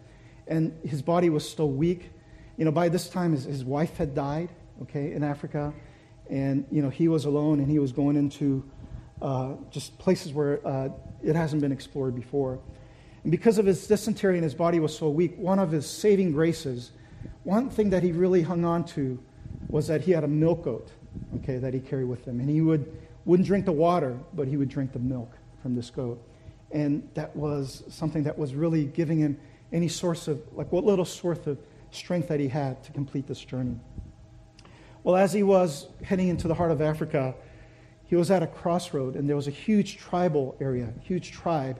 And 0.47 0.75
his 0.83 1.01
body 1.01 1.29
was 1.29 1.47
still 1.47 1.69
weak. 1.69 2.12
You 2.57 2.65
know, 2.65 2.71
by 2.71 2.89
this 2.89 3.09
time, 3.09 3.31
his, 3.31 3.45
his 3.45 3.63
wife 3.63 3.97
had 3.97 4.15
died, 4.15 4.49
okay, 4.83 5.12
in 5.12 5.23
Africa. 5.23 5.73
And, 6.29 6.65
you 6.71 6.81
know, 6.81 6.89
he 6.89 7.07
was 7.07 7.25
alone 7.25 7.59
and 7.59 7.69
he 7.69 7.79
was 7.79 7.91
going 7.91 8.15
into 8.15 8.63
uh, 9.21 9.53
just 9.69 9.97
places 9.97 10.34
where 10.34 10.65
uh, 10.65 10.89
it 11.23 11.36
hasn't 11.36 11.62
been 11.62 11.71
explored 11.71 12.15
before. 12.15 12.60
And 13.23 13.32
because 13.32 13.58
of 13.58 13.65
his 13.65 13.86
dysentery 13.88 14.36
and 14.36 14.43
his 14.43 14.53
body 14.53 14.79
was 14.79 14.97
so 14.97 15.10
weak, 15.10 15.38
one 15.38 15.60
of 15.60 15.71
his 15.71 15.89
saving 15.89 16.32
graces, 16.32 16.91
one 17.43 17.69
thing 17.69 17.89
that 17.89 18.03
he 18.03 18.12
really 18.12 18.41
hung 18.41 18.63
on 18.63 18.86
to 18.86 19.19
was 19.67 19.88
that 19.88 20.01
he 20.01 20.12
had 20.12 20.23
a 20.23 20.27
milk 20.27 20.63
goat, 20.63 20.89
okay, 21.38 21.58
that 21.58 21.73
he 21.73 21.79
carried 21.79 22.05
with 22.05 22.25
him. 22.25 22.39
And 22.39 22.49
he 22.49 22.62
would, 22.62 22.95
wouldn't 23.25 23.47
drink 23.47 23.65
the 23.65 23.71
water, 23.73 24.17
but 24.34 24.47
he 24.47 24.58
would 24.58 24.69
drink 24.69 24.93
the 24.93 24.99
milk 24.99 25.32
from 25.62 25.75
this 25.75 25.89
goat. 25.89 26.23
And 26.71 27.08
that 27.15 27.36
was 27.36 27.84
something 27.89 28.23
that 28.23 28.38
was 28.38 28.53
really 28.53 28.86
giving 28.86 29.19
him 29.19 29.38
any 29.73 29.88
source 29.88 30.27
of, 30.27 30.41
like, 30.53 30.71
what 30.71 30.86
little 30.86 31.05
source 31.05 31.45
of 31.45 31.58
strength 31.91 32.27
that 32.29 32.39
he 32.39 32.47
had 32.47 32.84
to 32.84 32.91
complete 32.91 33.27
this 33.27 33.43
journey. 33.43 33.75
Well, 35.03 35.15
as 35.15 35.34
he 35.34 35.43
was 35.43 35.88
heading 36.03 36.27
into 36.27 36.47
the 36.47 36.53
heart 36.53 36.71
of 36.71 36.82
Africa, 36.82 37.34
he 38.10 38.15
was 38.15 38.32
at 38.32 38.41
a 38.41 38.48
crossroad 38.48 39.15
and 39.15 39.30
there 39.30 39.36
was 39.36 39.48
a 39.48 39.52
huge 39.52 39.98
tribal 39.98 40.58
area, 40.60 40.91
huge 41.04 41.32
tribe, 41.32 41.80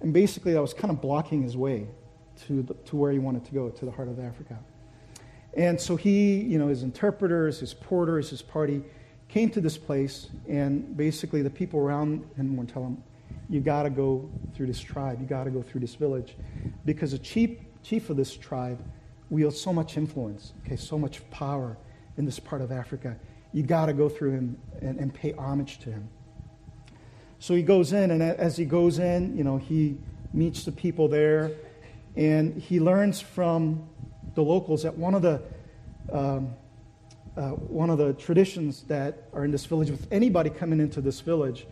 and 0.00 0.14
basically 0.14 0.54
that 0.54 0.62
was 0.62 0.72
kind 0.72 0.90
of 0.90 1.02
blocking 1.02 1.42
his 1.42 1.58
way 1.58 1.86
to, 2.46 2.62
the, 2.62 2.72
to 2.86 2.96
where 2.96 3.12
he 3.12 3.18
wanted 3.18 3.44
to 3.44 3.52
go, 3.52 3.68
to 3.68 3.84
the 3.84 3.90
heart 3.90 4.08
of 4.08 4.18
Africa. 4.18 4.58
And 5.54 5.78
so 5.78 5.94
he, 5.94 6.36
you 6.40 6.58
know, 6.58 6.68
his 6.68 6.84
interpreters, 6.84 7.60
his 7.60 7.74
porters, 7.74 8.30
his 8.30 8.40
party 8.40 8.82
came 9.28 9.50
to 9.50 9.60
this 9.60 9.76
place, 9.76 10.28
and 10.48 10.96
basically 10.96 11.42
the 11.42 11.50
people 11.50 11.80
around 11.80 12.26
him 12.36 12.56
were 12.56 12.64
telling 12.64 12.94
him, 12.94 13.02
You 13.50 13.60
got 13.60 13.82
to 13.82 13.90
go 13.90 14.26
through 14.54 14.68
this 14.68 14.80
tribe, 14.80 15.20
you 15.20 15.26
got 15.26 15.44
to 15.44 15.50
go 15.50 15.60
through 15.60 15.82
this 15.82 15.96
village. 15.96 16.34
Because 16.86 17.12
the 17.12 17.18
chief, 17.18 17.58
chief 17.82 18.08
of 18.08 18.16
this 18.16 18.34
tribe 18.34 18.82
wields 19.28 19.60
so 19.60 19.70
much 19.70 19.98
influence, 19.98 20.54
okay, 20.64 20.76
so 20.76 20.98
much 20.98 21.28
power 21.30 21.76
in 22.16 22.24
this 22.24 22.38
part 22.38 22.62
of 22.62 22.72
Africa 22.72 23.18
you 23.52 23.62
got 23.62 23.86
to 23.86 23.92
go 23.92 24.08
through 24.08 24.32
him 24.32 24.58
and, 24.80 24.98
and 24.98 25.12
pay 25.12 25.32
homage 25.32 25.78
to 25.80 25.90
him. 25.90 26.08
So 27.38 27.54
he 27.54 27.62
goes 27.62 27.92
in, 27.92 28.10
and 28.10 28.22
as 28.22 28.56
he 28.56 28.64
goes 28.64 28.98
in, 28.98 29.36
you 29.36 29.44
know, 29.44 29.58
he 29.58 29.96
meets 30.32 30.64
the 30.64 30.72
people 30.72 31.08
there, 31.08 31.52
and 32.16 32.60
he 32.60 32.80
learns 32.80 33.20
from 33.20 33.88
the 34.34 34.42
locals 34.42 34.82
that 34.82 34.96
one 34.96 35.14
of 35.14 35.22
the 35.22 35.42
um, 36.12 36.54
uh, 37.36 37.50
one 37.50 37.88
of 37.88 37.98
the 37.98 38.14
traditions 38.14 38.82
that 38.84 39.28
are 39.32 39.44
in 39.44 39.52
this 39.52 39.64
village 39.64 39.90
with 39.90 40.08
anybody 40.10 40.50
coming 40.50 40.80
into 40.80 41.00
this 41.00 41.20
village 41.20 41.68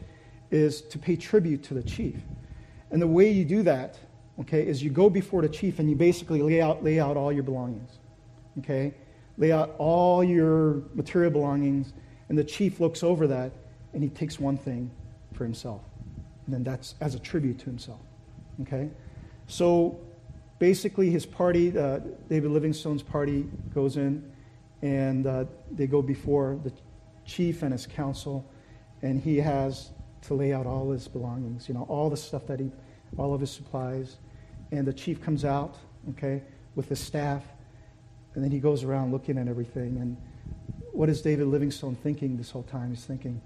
is 0.52 0.80
to 0.80 0.98
pay 0.98 1.16
tribute 1.16 1.62
to 1.64 1.74
the 1.74 1.82
chief. 1.82 2.14
And 2.92 3.02
the 3.02 3.06
way 3.08 3.30
you 3.30 3.44
do 3.44 3.64
that, 3.64 3.98
okay, 4.40 4.64
is 4.64 4.80
you 4.80 4.90
go 4.90 5.10
before 5.10 5.42
the 5.42 5.48
chief 5.48 5.80
and 5.80 5.90
you 5.90 5.96
basically 5.96 6.40
lay 6.40 6.60
out 6.60 6.84
lay 6.84 7.00
out 7.00 7.16
all 7.16 7.32
your 7.32 7.42
belongings. 7.42 7.98
Okay? 8.60 8.94
Lay 9.38 9.52
out 9.52 9.74
all 9.78 10.24
your 10.24 10.82
material 10.94 11.30
belongings, 11.30 11.92
and 12.28 12.36
the 12.36 12.44
chief 12.44 12.80
looks 12.80 13.02
over 13.02 13.26
that 13.26 13.52
and 13.92 14.02
he 14.02 14.10
takes 14.10 14.38
one 14.38 14.58
thing 14.58 14.90
for 15.32 15.44
himself. 15.44 15.80
And 16.44 16.54
then 16.54 16.62
that's 16.62 16.94
as 17.00 17.14
a 17.14 17.18
tribute 17.18 17.58
to 17.60 17.64
himself. 17.64 18.00
Okay? 18.62 18.90
So 19.46 19.98
basically, 20.58 21.10
his 21.10 21.24
party, 21.24 21.76
uh, 21.76 22.00
David 22.28 22.50
Livingstone's 22.50 23.02
party, 23.02 23.46
goes 23.74 23.96
in 23.96 24.30
and 24.82 25.26
uh, 25.26 25.44
they 25.72 25.86
go 25.86 26.02
before 26.02 26.60
the 26.62 26.72
chief 27.24 27.62
and 27.62 27.72
his 27.72 27.86
council, 27.86 28.48
and 29.02 29.20
he 29.20 29.38
has 29.38 29.90
to 30.22 30.34
lay 30.34 30.52
out 30.52 30.66
all 30.66 30.90
his 30.90 31.08
belongings, 31.08 31.68
you 31.68 31.74
know, 31.74 31.86
all 31.88 32.10
the 32.10 32.16
stuff 32.16 32.46
that 32.46 32.60
he, 32.60 32.70
all 33.16 33.32
of 33.32 33.40
his 33.40 33.50
supplies. 33.50 34.16
And 34.72 34.86
the 34.86 34.92
chief 34.92 35.22
comes 35.22 35.44
out, 35.44 35.76
okay, 36.10 36.42
with 36.74 36.88
his 36.88 37.00
staff, 37.00 37.42
and 38.36 38.44
then 38.44 38.52
he 38.52 38.60
goes 38.60 38.84
around 38.84 39.12
looking 39.12 39.38
at 39.38 39.48
everything. 39.48 39.96
And 39.98 40.16
what 40.92 41.08
is 41.08 41.22
David 41.22 41.46
Livingstone 41.46 41.96
thinking 41.96 42.36
this 42.36 42.50
whole 42.50 42.64
time? 42.64 42.90
He's 42.90 43.04
thinking, 43.04 43.40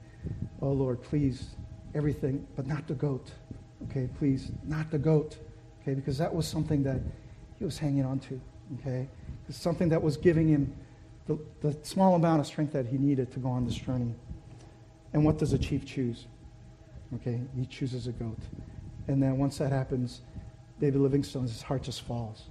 oh, 0.60 0.72
Lord, 0.72 1.00
please, 1.00 1.50
everything, 1.94 2.44
but 2.56 2.66
not 2.66 2.88
the 2.88 2.94
goat. 2.94 3.30
Okay, 3.84 4.08
please, 4.18 4.50
not 4.64 4.90
the 4.90 4.98
goat. 4.98 5.38
Okay, 5.80 5.94
because 5.94 6.18
that 6.18 6.34
was 6.34 6.46
something 6.46 6.82
that 6.82 7.00
he 7.56 7.64
was 7.64 7.78
hanging 7.78 8.04
on 8.04 8.18
to. 8.18 8.40
Okay, 8.80 9.08
it's 9.48 9.56
something 9.56 9.88
that 9.88 10.02
was 10.02 10.16
giving 10.16 10.48
him 10.48 10.74
the, 11.26 11.38
the 11.60 11.76
small 11.84 12.16
amount 12.16 12.40
of 12.40 12.46
strength 12.46 12.72
that 12.72 12.86
he 12.86 12.98
needed 12.98 13.32
to 13.32 13.38
go 13.38 13.48
on 13.48 13.64
this 13.64 13.76
journey. 13.76 14.12
And 15.12 15.24
what 15.24 15.38
does 15.38 15.52
a 15.52 15.58
chief 15.58 15.86
choose? 15.86 16.26
Okay, 17.14 17.40
he 17.56 17.64
chooses 17.66 18.08
a 18.08 18.12
goat. 18.12 18.38
And 19.06 19.22
then 19.22 19.38
once 19.38 19.58
that 19.58 19.70
happens, 19.70 20.22
David 20.80 21.00
Livingstone's 21.00 21.62
heart 21.62 21.84
just 21.84 22.02
falls. 22.02 22.46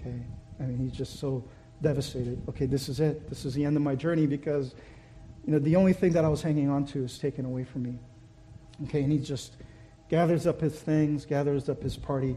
Okay, 0.00 0.22
I 0.58 0.62
mean, 0.62 0.78
he's 0.78 0.92
just 0.92 1.20
so 1.20 1.44
devastated. 1.82 2.40
Okay, 2.48 2.66
this 2.66 2.88
is 2.88 3.00
it. 3.00 3.28
This 3.28 3.44
is 3.44 3.54
the 3.54 3.64
end 3.64 3.76
of 3.76 3.82
my 3.82 3.94
journey 3.94 4.26
because, 4.26 4.74
you 5.44 5.52
know, 5.52 5.58
the 5.58 5.76
only 5.76 5.92
thing 5.92 6.12
that 6.12 6.24
I 6.24 6.28
was 6.28 6.40
hanging 6.40 6.70
on 6.70 6.86
to 6.86 7.04
is 7.04 7.18
taken 7.18 7.44
away 7.44 7.64
from 7.64 7.82
me. 7.82 7.98
Okay, 8.84 9.02
and 9.02 9.12
he 9.12 9.18
just 9.18 9.56
gathers 10.08 10.46
up 10.46 10.60
his 10.60 10.78
things, 10.80 11.26
gathers 11.26 11.68
up 11.68 11.82
his 11.82 11.96
party, 11.96 12.36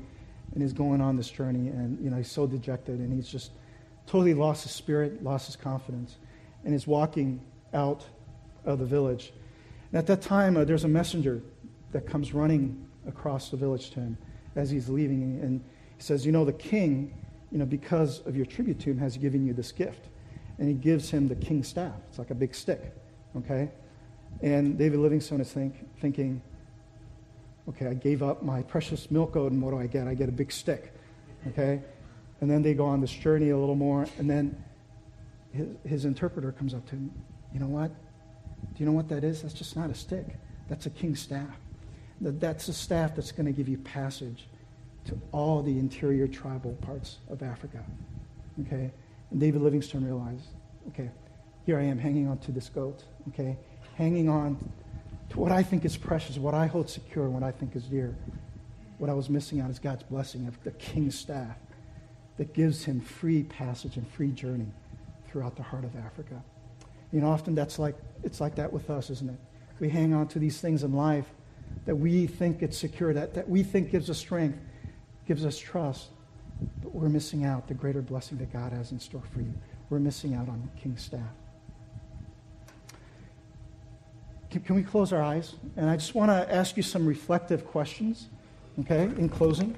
and 0.53 0.63
is 0.63 0.73
going 0.73 1.01
on 1.01 1.15
this 1.15 1.29
journey. 1.29 1.69
And, 1.69 2.03
you 2.03 2.09
know, 2.09 2.17
he's 2.17 2.31
so 2.31 2.47
dejected 2.47 2.99
and 2.99 3.13
he's 3.13 3.27
just 3.27 3.51
totally 4.07 4.33
lost 4.33 4.63
his 4.63 4.71
spirit, 4.71 5.23
lost 5.23 5.47
his 5.47 5.55
confidence, 5.55 6.17
and 6.63 6.73
is 6.73 6.87
walking 6.87 7.41
out 7.73 8.05
of 8.65 8.79
the 8.79 8.85
village. 8.85 9.33
And 9.91 9.99
at 9.99 10.07
that 10.07 10.21
time, 10.21 10.57
uh, 10.57 10.63
there's 10.63 10.83
a 10.83 10.89
messenger 10.89 11.41
that 11.91 12.07
comes 12.07 12.33
running 12.33 12.85
across 13.07 13.49
the 13.49 13.57
village 13.57 13.91
to 13.91 13.99
him 13.99 14.17
as 14.55 14.69
he's 14.69 14.89
leaving. 14.89 15.39
And 15.41 15.63
he 15.97 16.03
says, 16.03 16.25
You 16.25 16.31
know, 16.31 16.45
the 16.45 16.53
king, 16.53 17.13
you 17.55 17.59
know, 17.59 17.65
because 17.65 18.19
of 18.25 18.35
your 18.35 18.45
tribute 18.45 18.81
to 18.81 18.91
him, 18.91 18.97
has 18.97 19.15
given 19.15 19.47
you 19.47 19.53
this 19.53 19.71
gift. 19.71 20.07
And 20.59 20.67
he 20.67 20.73
gives 20.73 21.09
him 21.09 21.29
the 21.29 21.35
king's 21.35 21.69
staff. 21.69 21.93
It's 22.09 22.19
like 22.19 22.29
a 22.29 22.35
big 22.35 22.53
stick, 22.53 22.93
okay? 23.37 23.71
And 24.41 24.77
David 24.77 24.99
Livingstone 24.99 25.39
is 25.39 25.53
think, 25.53 25.73
thinking, 26.01 26.41
okay, 27.69 27.87
I 27.87 27.93
gave 27.93 28.21
up 28.21 28.43
my 28.43 28.61
precious 28.63 29.09
milk 29.09 29.37
and 29.37 29.61
what 29.61 29.71
do 29.71 29.79
I 29.79 29.87
get? 29.87 30.05
I 30.05 30.15
get 30.15 30.27
a 30.27 30.33
big 30.33 30.51
stick, 30.51 30.91
okay? 31.47 31.81
And 32.41 32.51
then 32.51 32.61
they 32.61 32.73
go 32.73 32.87
on 32.87 32.99
this 32.99 33.13
journey 33.13 33.51
a 33.51 33.57
little 33.57 33.75
more, 33.75 34.05
and 34.17 34.29
then 34.29 34.61
his, 35.53 35.67
his 35.87 36.03
interpreter 36.03 36.51
comes 36.51 36.73
up 36.73 36.85
to 36.87 36.95
him. 36.95 37.09
You 37.53 37.61
know 37.61 37.67
what? 37.67 37.87
Do 37.87 38.83
you 38.83 38.85
know 38.85 38.91
what 38.91 39.07
that 39.07 39.23
is? 39.23 39.43
That's 39.43 39.53
just 39.53 39.77
not 39.77 39.89
a 39.89 39.95
stick. 39.95 40.25
That's 40.67 40.87
a 40.87 40.89
king's 40.89 41.21
staff. 41.21 41.55
That's 42.19 42.67
a 42.67 42.73
staff 42.73 43.15
that's 43.15 43.31
going 43.31 43.45
to 43.45 43.53
give 43.53 43.69
you 43.69 43.77
passage 43.77 44.45
to 45.05 45.19
all 45.31 45.61
the 45.61 45.77
interior 45.77 46.27
tribal 46.27 46.73
parts 46.81 47.17
of 47.29 47.43
Africa. 47.43 47.83
Okay? 48.61 48.91
And 49.31 49.39
David 49.39 49.61
Livingstone 49.61 50.03
realized, 50.03 50.47
okay, 50.89 51.09
here 51.65 51.79
I 51.79 51.83
am 51.83 51.97
hanging 51.97 52.27
on 52.27 52.37
to 52.39 52.51
this 52.51 52.69
goat, 52.69 53.03
okay? 53.29 53.57
Hanging 53.95 54.29
on 54.29 54.57
to 55.29 55.39
what 55.39 55.51
I 55.51 55.63
think 55.63 55.83
is 55.83 55.97
precious, 55.97 56.37
what 56.37 56.53
I 56.53 56.67
hold 56.67 56.89
secure, 56.89 57.29
what 57.29 57.43
I 57.43 57.51
think 57.51 57.75
is 57.75 57.83
dear. 57.83 58.15
What 58.97 59.09
I 59.09 59.13
was 59.13 59.29
missing 59.29 59.59
out 59.61 59.69
is 59.69 59.79
God's 59.79 60.03
blessing 60.03 60.47
of 60.47 60.61
the 60.63 60.71
king's 60.71 61.17
staff 61.17 61.57
that 62.37 62.53
gives 62.53 62.85
him 62.85 63.01
free 63.01 63.43
passage 63.43 63.97
and 63.97 64.07
free 64.07 64.31
journey 64.31 64.67
throughout 65.27 65.55
the 65.55 65.63
heart 65.63 65.83
of 65.83 65.95
Africa. 65.95 66.41
You 67.11 67.21
know, 67.21 67.29
often 67.29 67.55
that's 67.55 67.79
like 67.79 67.95
it's 68.23 68.39
like 68.39 68.55
that 68.55 68.71
with 68.71 68.89
us, 68.89 69.09
isn't 69.09 69.29
it? 69.29 69.39
We 69.79 69.89
hang 69.89 70.13
on 70.13 70.27
to 70.29 70.39
these 70.39 70.61
things 70.61 70.83
in 70.83 70.93
life 70.93 71.25
that 71.85 71.95
we 71.95 72.27
think 72.27 72.61
it's 72.61 72.77
secure, 72.77 73.13
that, 73.13 73.33
that 73.33 73.49
we 73.49 73.63
think 73.63 73.91
gives 73.91 74.09
us 74.09 74.17
strength, 74.17 74.57
gives 75.27 75.45
us 75.45 75.57
trust, 75.57 76.09
but 76.81 76.93
we're 76.93 77.09
missing 77.09 77.45
out 77.45 77.67
the 77.67 77.73
greater 77.73 78.01
blessing 78.01 78.37
that 78.37 78.51
God 78.53 78.71
has 78.71 78.91
in 78.91 78.99
store 78.99 79.23
for 79.33 79.41
you. 79.41 79.53
We're 79.89 79.99
missing 79.99 80.33
out 80.33 80.47
on 80.47 80.69
King's 80.81 81.03
staff. 81.03 81.21
Can, 84.49 84.61
can 84.61 84.75
we 84.75 84.83
close 84.83 85.11
our 85.11 85.21
eyes? 85.21 85.55
And 85.75 85.89
I 85.89 85.95
just 85.97 86.15
want 86.15 86.31
to 86.31 86.53
ask 86.53 86.77
you 86.77 86.83
some 86.83 87.05
reflective 87.05 87.65
questions, 87.67 88.27
okay, 88.81 89.03
in 89.03 89.29
closing. 89.29 89.75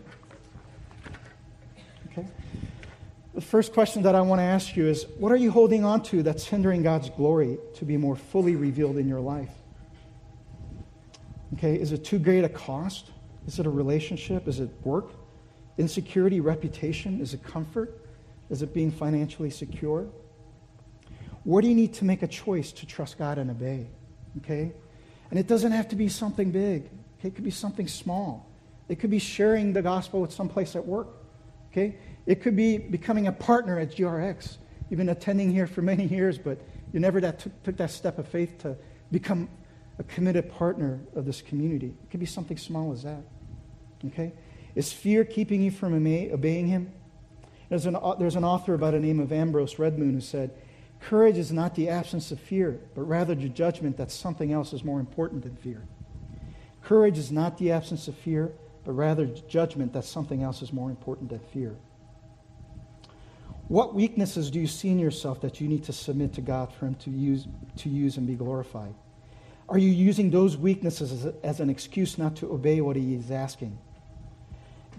Okay. 2.12 2.28
The 3.34 3.42
first 3.42 3.74
question 3.74 4.04
that 4.04 4.16
I 4.16 4.22
want 4.22 4.40
to 4.40 4.44
ask 4.44 4.76
you 4.76 4.88
is 4.88 5.06
what 5.18 5.32
are 5.32 5.38
you 5.38 5.52
holding 5.52 5.84
on 5.84 6.04
to 6.04 6.24
that's 6.24 6.46
hindering 6.46 6.84
God's 6.84 7.10
glory 7.10 7.58
to 7.76 7.86
be 7.86 7.98
more 7.98 8.16
fully 8.16 8.56
revealed 8.56 8.98
in 8.98 9.08
your 9.08 9.20
life? 9.20 9.52
Okay, 11.54 11.76
is 11.76 11.92
it 11.92 12.04
too 12.04 12.20
great 12.20 12.44
a 12.44 12.50
cost? 12.50 13.12
Is 13.48 13.60
it 13.60 13.66
a 13.66 13.70
relationship? 13.70 14.48
Is 14.48 14.60
it 14.60 14.70
work? 14.84 15.12
Insecurity, 15.78 16.40
reputation? 16.40 17.22
Is 17.22 17.34
it 17.34 17.44
comfort? 17.44 18.02
Is 18.50 18.62
it 18.62 18.74
being 18.74 18.92
financially 18.92 19.50
secure? 19.50 20.08
Where 21.44 21.62
do 21.62 21.68
you 21.68 21.76
need 21.76 21.94
to 21.96 22.06
make 22.06 22.24
a 22.24 22.28
choice 22.28 22.72
to 22.74 22.86
trust 22.86 23.18
God 23.18 23.38
and 23.38 23.50
obey? 23.50 23.88
Okay? 24.38 24.74
And 25.30 25.40
it 25.40 25.48
doesn't 25.48 25.72
have 25.72 25.88
to 25.90 25.96
be 25.96 26.10
something 26.10 26.52
big. 26.52 26.90
Okay? 27.20 27.30
It 27.30 27.36
could 27.36 27.44
be 27.44 27.52
something 27.52 27.88
small. 27.88 28.50
It 28.90 29.00
could 29.00 29.10
be 29.10 29.20
sharing 29.20 29.74
the 29.74 29.82
gospel 29.82 30.22
with 30.22 30.32
someplace 30.32 30.76
at 30.76 30.86
work. 30.86 31.08
Okay? 31.72 31.96
It 32.26 32.42
could 32.42 32.56
be 32.56 32.78
becoming 32.78 33.28
a 33.28 33.32
partner 33.32 33.80
at 33.80 33.92
GRX. 33.92 34.58
You've 34.90 34.98
been 34.98 35.10
attending 35.10 35.52
here 35.52 35.68
for 35.68 35.82
many 35.82 36.06
years, 36.06 36.38
but 36.38 36.60
you 36.94 37.00
never 37.00 37.22
that 37.22 37.40
took, 37.40 37.64
took 37.64 37.78
that 37.78 37.92
step 37.92 38.18
of 38.18 38.28
faith 38.28 38.58
to 38.60 38.76
become 39.12 39.50
a 40.00 40.04
committed 40.04 40.52
partner 40.52 41.00
of 41.16 41.26
this 41.26 41.42
community. 41.42 41.96
It 42.04 42.12
could 42.12 42.20
be 42.20 42.26
something 42.26 42.58
small 42.58 42.92
as 42.92 43.04
that. 43.04 43.24
Okay? 44.06 44.34
Is 44.78 44.94
fear 44.94 45.26
keeping 45.26 45.64
you 45.64 45.72
from 45.72 45.96
obeying 45.96 46.68
Him? 46.68 46.92
There's 47.68 47.88
an, 47.88 47.98
there's 48.20 48.36
an 48.36 48.44
author 48.44 48.78
by 48.78 48.92
the 48.92 49.00
name 49.00 49.20
of 49.20 49.34
Ambrose 49.34 49.74
Redmoon 49.74 50.14
who 50.14 50.22
said, 50.22 50.52
Courage 51.02 51.40
is 51.40 51.52
not 51.52 51.74
the 51.74 51.90
absence 51.90 52.32
of 52.32 52.40
fear, 52.40 52.80
but 52.94 53.02
rather 53.02 53.34
the 53.34 53.50
judgment 53.50 53.98
that 53.98 54.12
something 54.12 54.54
else 54.54 54.74
is 54.74 54.84
more 54.84 55.00
important 55.00 55.42
than 55.42 55.56
fear. 55.56 55.82
Courage 56.84 57.18
is 57.18 57.32
not 57.32 57.58
the 57.58 57.72
absence 57.72 58.08
of 58.08 58.16
fear, 58.16 58.52
but 58.86 58.92
rather 58.92 59.26
judgment 59.26 59.94
that 59.94 60.06
something 60.06 60.44
else 60.44 60.62
is 60.62 60.72
more 60.72 60.92
important 60.92 61.32
than 61.32 61.40
fear. 61.40 61.76
What 63.70 63.96
weaknesses 63.96 64.52
do 64.52 64.60
you 64.60 64.68
see 64.68 64.90
in 64.90 65.00
yourself 65.00 65.42
that 65.42 65.60
you 65.60 65.68
need 65.68 65.86
to 65.86 65.92
submit 65.92 66.34
to 66.34 66.42
God 66.42 66.72
for 66.72 66.86
Him 66.86 66.96
to 66.96 67.10
use, 67.10 67.48
to 67.78 67.90
use 67.90 68.18
and 68.18 68.28
be 68.28 68.36
glorified? 68.36 68.94
Are 69.70 69.80
you 69.80 69.90
using 69.90 70.30
those 70.30 70.56
weaknesses 70.56 71.12
as, 71.12 71.26
a, 71.26 71.34
as 71.44 71.60
an 71.62 71.72
excuse 71.72 72.20
not 72.20 72.36
to 72.36 72.54
obey 72.54 72.80
what 72.80 72.96
He 72.96 73.16
is 73.16 73.32
asking? 73.32 73.80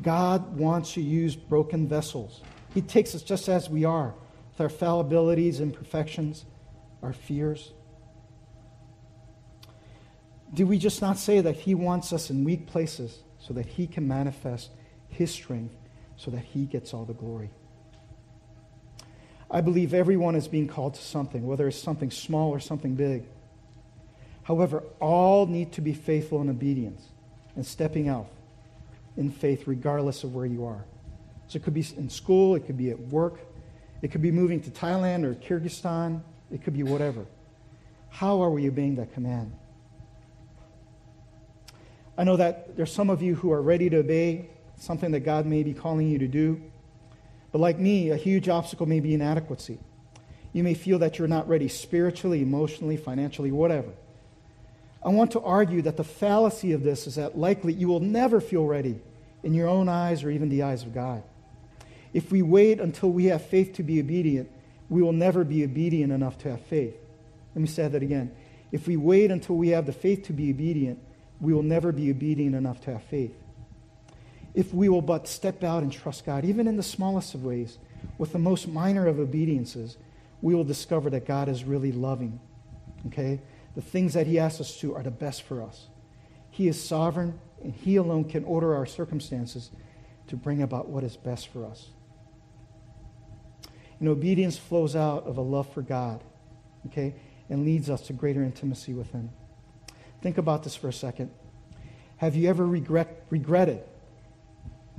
God 0.02 0.56
wants 0.56 0.94
to 0.94 1.02
use 1.02 1.34
broken 1.34 1.88
vessels. 1.88 2.40
He 2.74 2.82
takes 2.82 3.14
us 3.14 3.22
just 3.22 3.48
as 3.48 3.68
we 3.68 3.84
are, 3.84 4.14
with 4.50 4.60
our 4.60 4.68
fallibilities, 4.68 5.60
imperfections, 5.60 6.44
our 7.02 7.12
fears. 7.12 7.72
Do 10.54 10.66
we 10.66 10.78
just 10.78 11.02
not 11.02 11.18
say 11.18 11.40
that 11.40 11.56
He 11.56 11.74
wants 11.74 12.12
us 12.12 12.30
in 12.30 12.44
weak 12.44 12.66
places 12.66 13.18
so 13.38 13.54
that 13.54 13.66
He 13.66 13.86
can 13.86 14.06
manifest 14.06 14.70
His 15.08 15.30
strength 15.30 15.74
so 16.16 16.30
that 16.30 16.44
He 16.44 16.64
gets 16.64 16.94
all 16.94 17.04
the 17.04 17.14
glory? 17.14 17.50
I 19.50 19.62
believe 19.62 19.94
everyone 19.94 20.36
is 20.36 20.46
being 20.46 20.68
called 20.68 20.94
to 20.94 21.02
something, 21.02 21.46
whether 21.46 21.66
it's 21.66 21.78
something 21.78 22.10
small 22.10 22.50
or 22.50 22.60
something 22.60 22.94
big. 22.94 23.24
However, 24.42 24.82
all 25.00 25.46
need 25.46 25.72
to 25.72 25.80
be 25.80 25.92
faithful 25.92 26.40
in 26.40 26.48
obedience 26.48 27.02
and 27.56 27.66
stepping 27.66 28.08
out 28.08 28.28
in 29.18 29.30
faith 29.30 29.64
regardless 29.66 30.24
of 30.24 30.34
where 30.34 30.46
you 30.46 30.64
are. 30.64 30.86
So 31.48 31.56
it 31.56 31.64
could 31.64 31.74
be 31.74 31.84
in 31.96 32.08
school, 32.08 32.54
it 32.54 32.64
could 32.66 32.78
be 32.78 32.90
at 32.90 32.98
work, 32.98 33.40
it 34.00 34.10
could 34.10 34.22
be 34.22 34.30
moving 34.30 34.60
to 34.62 34.70
Thailand 34.70 35.24
or 35.24 35.34
Kyrgyzstan, 35.34 36.22
it 36.50 36.62
could 36.62 36.72
be 36.72 36.84
whatever. 36.84 37.26
How 38.10 38.40
are 38.40 38.50
we 38.50 38.66
obeying 38.68 38.94
that 38.96 39.12
command? 39.12 39.52
I 42.16 42.24
know 42.24 42.36
that 42.36 42.76
there's 42.76 42.92
some 42.92 43.10
of 43.10 43.20
you 43.20 43.34
who 43.34 43.52
are 43.52 43.60
ready 43.60 43.90
to 43.90 43.98
obey 43.98 44.50
something 44.76 45.10
that 45.10 45.20
God 45.20 45.46
may 45.46 45.62
be 45.62 45.74
calling 45.74 46.08
you 46.08 46.18
to 46.18 46.28
do. 46.28 46.62
But 47.50 47.60
like 47.60 47.78
me, 47.78 48.10
a 48.10 48.16
huge 48.16 48.48
obstacle 48.48 48.86
may 48.86 49.00
be 49.00 49.14
inadequacy. 49.14 49.78
You 50.52 50.62
may 50.62 50.74
feel 50.74 50.98
that 51.00 51.18
you're 51.18 51.28
not 51.28 51.48
ready 51.48 51.68
spiritually, 51.68 52.42
emotionally, 52.42 52.96
financially, 52.96 53.50
whatever. 53.50 53.90
I 55.02 55.10
want 55.10 55.32
to 55.32 55.40
argue 55.40 55.82
that 55.82 55.96
the 55.96 56.04
fallacy 56.04 56.72
of 56.72 56.82
this 56.82 57.06
is 57.06 57.14
that 57.14 57.38
likely 57.38 57.72
you 57.72 57.88
will 57.88 58.00
never 58.00 58.40
feel 58.40 58.66
ready 58.66 59.00
in 59.42 59.54
your 59.54 59.68
own 59.68 59.88
eyes 59.88 60.24
or 60.24 60.30
even 60.30 60.48
the 60.48 60.62
eyes 60.62 60.82
of 60.82 60.92
God. 60.92 61.22
If 62.12 62.32
we 62.32 62.42
wait 62.42 62.80
until 62.80 63.10
we 63.10 63.26
have 63.26 63.44
faith 63.44 63.74
to 63.74 63.82
be 63.82 64.00
obedient, 64.00 64.50
we 64.88 65.02
will 65.02 65.12
never 65.12 65.44
be 65.44 65.62
obedient 65.64 66.12
enough 66.12 66.38
to 66.38 66.50
have 66.50 66.62
faith. 66.62 66.96
Let 67.54 67.62
me 67.62 67.68
say 67.68 67.86
that 67.86 68.02
again. 68.02 68.34
If 68.72 68.86
we 68.86 68.96
wait 68.96 69.30
until 69.30 69.56
we 69.56 69.68
have 69.68 69.86
the 69.86 69.92
faith 69.92 70.24
to 70.24 70.32
be 70.32 70.50
obedient, 70.50 70.98
we 71.40 71.52
will 71.52 71.62
never 71.62 71.92
be 71.92 72.10
obedient 72.10 72.54
enough 72.54 72.80
to 72.82 72.92
have 72.92 73.02
faith. 73.04 73.34
If 74.54 74.74
we 74.74 74.88
will 74.88 75.02
but 75.02 75.28
step 75.28 75.62
out 75.62 75.82
and 75.82 75.92
trust 75.92 76.26
God, 76.26 76.44
even 76.44 76.66
in 76.66 76.76
the 76.76 76.82
smallest 76.82 77.34
of 77.34 77.44
ways, 77.44 77.78
with 78.16 78.32
the 78.32 78.38
most 78.38 78.66
minor 78.66 79.06
of 79.06 79.18
obediences, 79.20 79.96
we 80.42 80.54
will 80.54 80.64
discover 80.64 81.10
that 81.10 81.26
God 81.26 81.48
is 81.48 81.64
really 81.64 81.92
loving. 81.92 82.40
Okay? 83.06 83.40
The 83.78 83.84
things 83.84 84.14
that 84.14 84.26
He 84.26 84.40
asks 84.40 84.60
us 84.60 84.76
to 84.80 84.96
are 84.96 85.04
the 85.04 85.12
best 85.12 85.44
for 85.44 85.62
us. 85.62 85.86
He 86.50 86.66
is 86.66 86.82
sovereign, 86.82 87.38
and 87.62 87.72
He 87.72 87.94
alone 87.94 88.24
can 88.24 88.42
order 88.42 88.74
our 88.74 88.86
circumstances 88.86 89.70
to 90.26 90.36
bring 90.36 90.62
about 90.62 90.88
what 90.88 91.04
is 91.04 91.16
best 91.16 91.46
for 91.46 91.64
us. 91.64 91.90
And 94.00 94.08
obedience 94.08 94.58
flows 94.58 94.96
out 94.96 95.28
of 95.28 95.36
a 95.36 95.42
love 95.42 95.72
for 95.72 95.82
God, 95.82 96.24
okay, 96.88 97.14
and 97.48 97.64
leads 97.64 97.88
us 97.88 98.00
to 98.08 98.12
greater 98.12 98.42
intimacy 98.42 98.94
with 98.94 99.12
Him. 99.12 99.30
Think 100.22 100.38
about 100.38 100.64
this 100.64 100.74
for 100.74 100.88
a 100.88 100.92
second. 100.92 101.30
Have 102.16 102.34
you 102.34 102.48
ever 102.48 102.66
regret, 102.66 103.26
regretted 103.30 103.84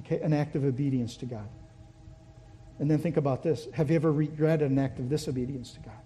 okay, 0.05 0.21
an 0.21 0.31
act 0.31 0.55
of 0.55 0.63
obedience 0.63 1.17
to 1.17 1.25
God? 1.25 1.49
And 2.79 2.89
then 2.89 2.99
think 2.99 3.17
about 3.17 3.43
this. 3.43 3.67
Have 3.73 3.89
you 3.89 3.97
ever 3.97 4.13
regretted 4.13 4.71
an 4.71 4.79
act 4.79 4.99
of 4.99 5.09
disobedience 5.09 5.73
to 5.73 5.81
God? 5.81 5.99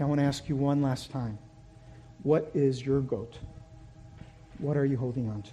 Okay, 0.00 0.06
I 0.06 0.08
want 0.08 0.20
to 0.20 0.26
ask 0.26 0.48
you 0.48 0.56
one 0.56 0.80
last 0.80 1.10
time. 1.10 1.36
What 2.22 2.50
is 2.54 2.80
your 2.86 3.02
goat? 3.02 3.36
What 4.56 4.78
are 4.78 4.86
you 4.86 4.96
holding 4.96 5.28
on 5.28 5.42
to? 5.42 5.52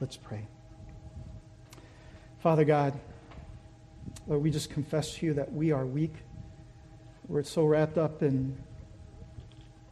Let's 0.00 0.16
pray. 0.16 0.46
Father 2.38 2.64
God, 2.64 2.94
Lord, 4.28 4.44
we 4.44 4.52
just 4.52 4.70
confess 4.70 5.16
to 5.16 5.26
you 5.26 5.34
that 5.34 5.52
we 5.52 5.72
are 5.72 5.84
weak. 5.84 6.14
We're 7.26 7.42
so 7.42 7.64
wrapped 7.64 7.98
up 7.98 8.22
in 8.22 8.56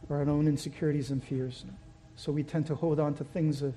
our 0.09 0.21
own 0.21 0.47
insecurities 0.47 1.11
and 1.11 1.21
fears. 1.21 1.65
So 2.15 2.31
we 2.31 2.43
tend 2.43 2.67
to 2.67 2.75
hold 2.75 3.01
on 3.01 3.15
to 3.15 3.25
things 3.25 3.61
of 3.61 3.73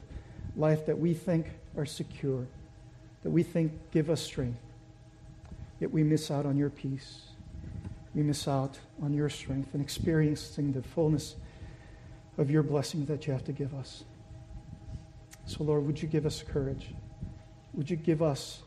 life 0.56 0.86
that 0.86 1.00
we 1.00 1.14
think 1.14 1.50
are 1.76 1.84
secure, 1.84 2.46
that 3.24 3.30
we 3.30 3.42
think 3.42 3.72
give 3.90 4.08
us 4.08 4.22
strength. 4.22 4.60
yet 5.80 5.90
we 5.90 6.04
miss 6.04 6.30
out 6.30 6.46
on 6.46 6.56
your 6.56 6.70
peace. 6.70 7.22
We 8.16 8.22
miss 8.22 8.48
out 8.48 8.78
on 9.02 9.12
your 9.12 9.28
strength 9.28 9.74
and 9.74 9.82
experiencing 9.82 10.72
the 10.72 10.82
fullness 10.82 11.36
of 12.38 12.50
your 12.50 12.62
blessing 12.62 13.04
that 13.06 13.26
you 13.26 13.34
have 13.34 13.44
to 13.44 13.52
give 13.52 13.74
us. 13.74 14.04
So, 15.44 15.64
Lord, 15.64 15.86
would 15.86 16.00
you 16.00 16.08
give 16.08 16.24
us 16.24 16.42
courage? 16.42 16.94
Would 17.74 17.90
you 17.90 17.96
give 17.96 18.22
us 18.22 18.62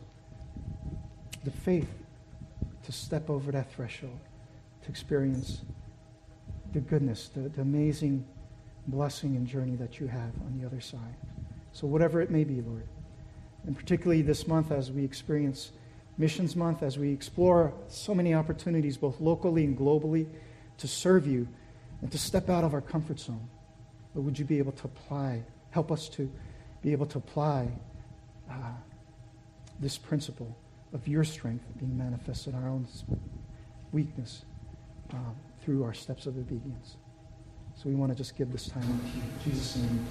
the 1.44 1.50
faith 1.50 1.90
to 2.84 2.92
step 2.92 3.28
over 3.28 3.52
that 3.52 3.74
threshold, 3.74 4.20
to 4.84 4.90
experience 4.90 5.62
the 6.72 6.80
goodness, 6.80 7.30
the, 7.30 7.50
the 7.50 7.62
amazing 7.62 8.24
blessing 8.86 9.36
and 9.36 9.48
journey 9.48 9.76
that 9.78 10.00
you 10.00 10.06
have 10.06 10.32
on 10.46 10.60
the 10.60 10.66
other 10.66 10.80
side? 10.80 11.16
So, 11.74 11.88
whatever 11.88 12.22
it 12.22 12.30
may 12.30 12.44
be, 12.44 12.62
Lord, 12.62 12.88
and 13.66 13.76
particularly 13.76 14.22
this 14.22 14.48
month 14.48 14.72
as 14.72 14.92
we 14.92 15.04
experience 15.04 15.72
Missions 16.20 16.54
Month, 16.56 16.84
as 16.84 17.00
we 17.00 17.12
explore 17.12 17.74
so 17.88 18.14
many 18.14 18.34
opportunities, 18.34 18.98
both 18.98 19.20
locally 19.22 19.64
and 19.64 19.78
globally, 19.78 20.28
to 20.78 20.88
serve 20.88 21.26
you 21.26 21.48
and 22.02 22.12
to 22.12 22.18
step 22.18 22.50
out 22.50 22.66
of 22.66 22.74
our 22.74 22.82
comfort 22.82 23.20
zone. 23.20 23.50
But 24.14 24.22
would 24.22 24.38
you 24.38 24.44
be 24.44 24.58
able 24.58 24.74
to 24.74 24.86
apply, 24.86 25.44
help 25.72 25.92
us 25.92 26.10
to 26.10 26.30
be 26.82 26.92
able 26.92 27.06
to 27.08 27.18
apply 27.18 27.70
uh, 28.52 28.54
this 29.80 29.98
principle 29.98 30.58
of 30.92 31.08
your 31.08 31.24
strength 31.24 31.64
being 31.80 31.98
manifested 31.98 32.54
in 32.54 32.62
our 32.62 32.70
own 32.70 32.86
weakness 33.94 34.44
um, 35.14 35.36
through 35.64 35.84
our 35.84 35.94
steps 35.94 36.26
of 36.26 36.38
obedience. 36.38 36.98
So 37.76 37.88
we 37.88 37.96
want 37.96 38.12
to 38.12 38.18
just 38.18 38.36
give 38.36 38.52
this 38.52 38.68
time 38.68 38.82
to 38.82 39.18
you. 39.18 39.24
Jesus' 39.54 39.78
name. 39.78 40.06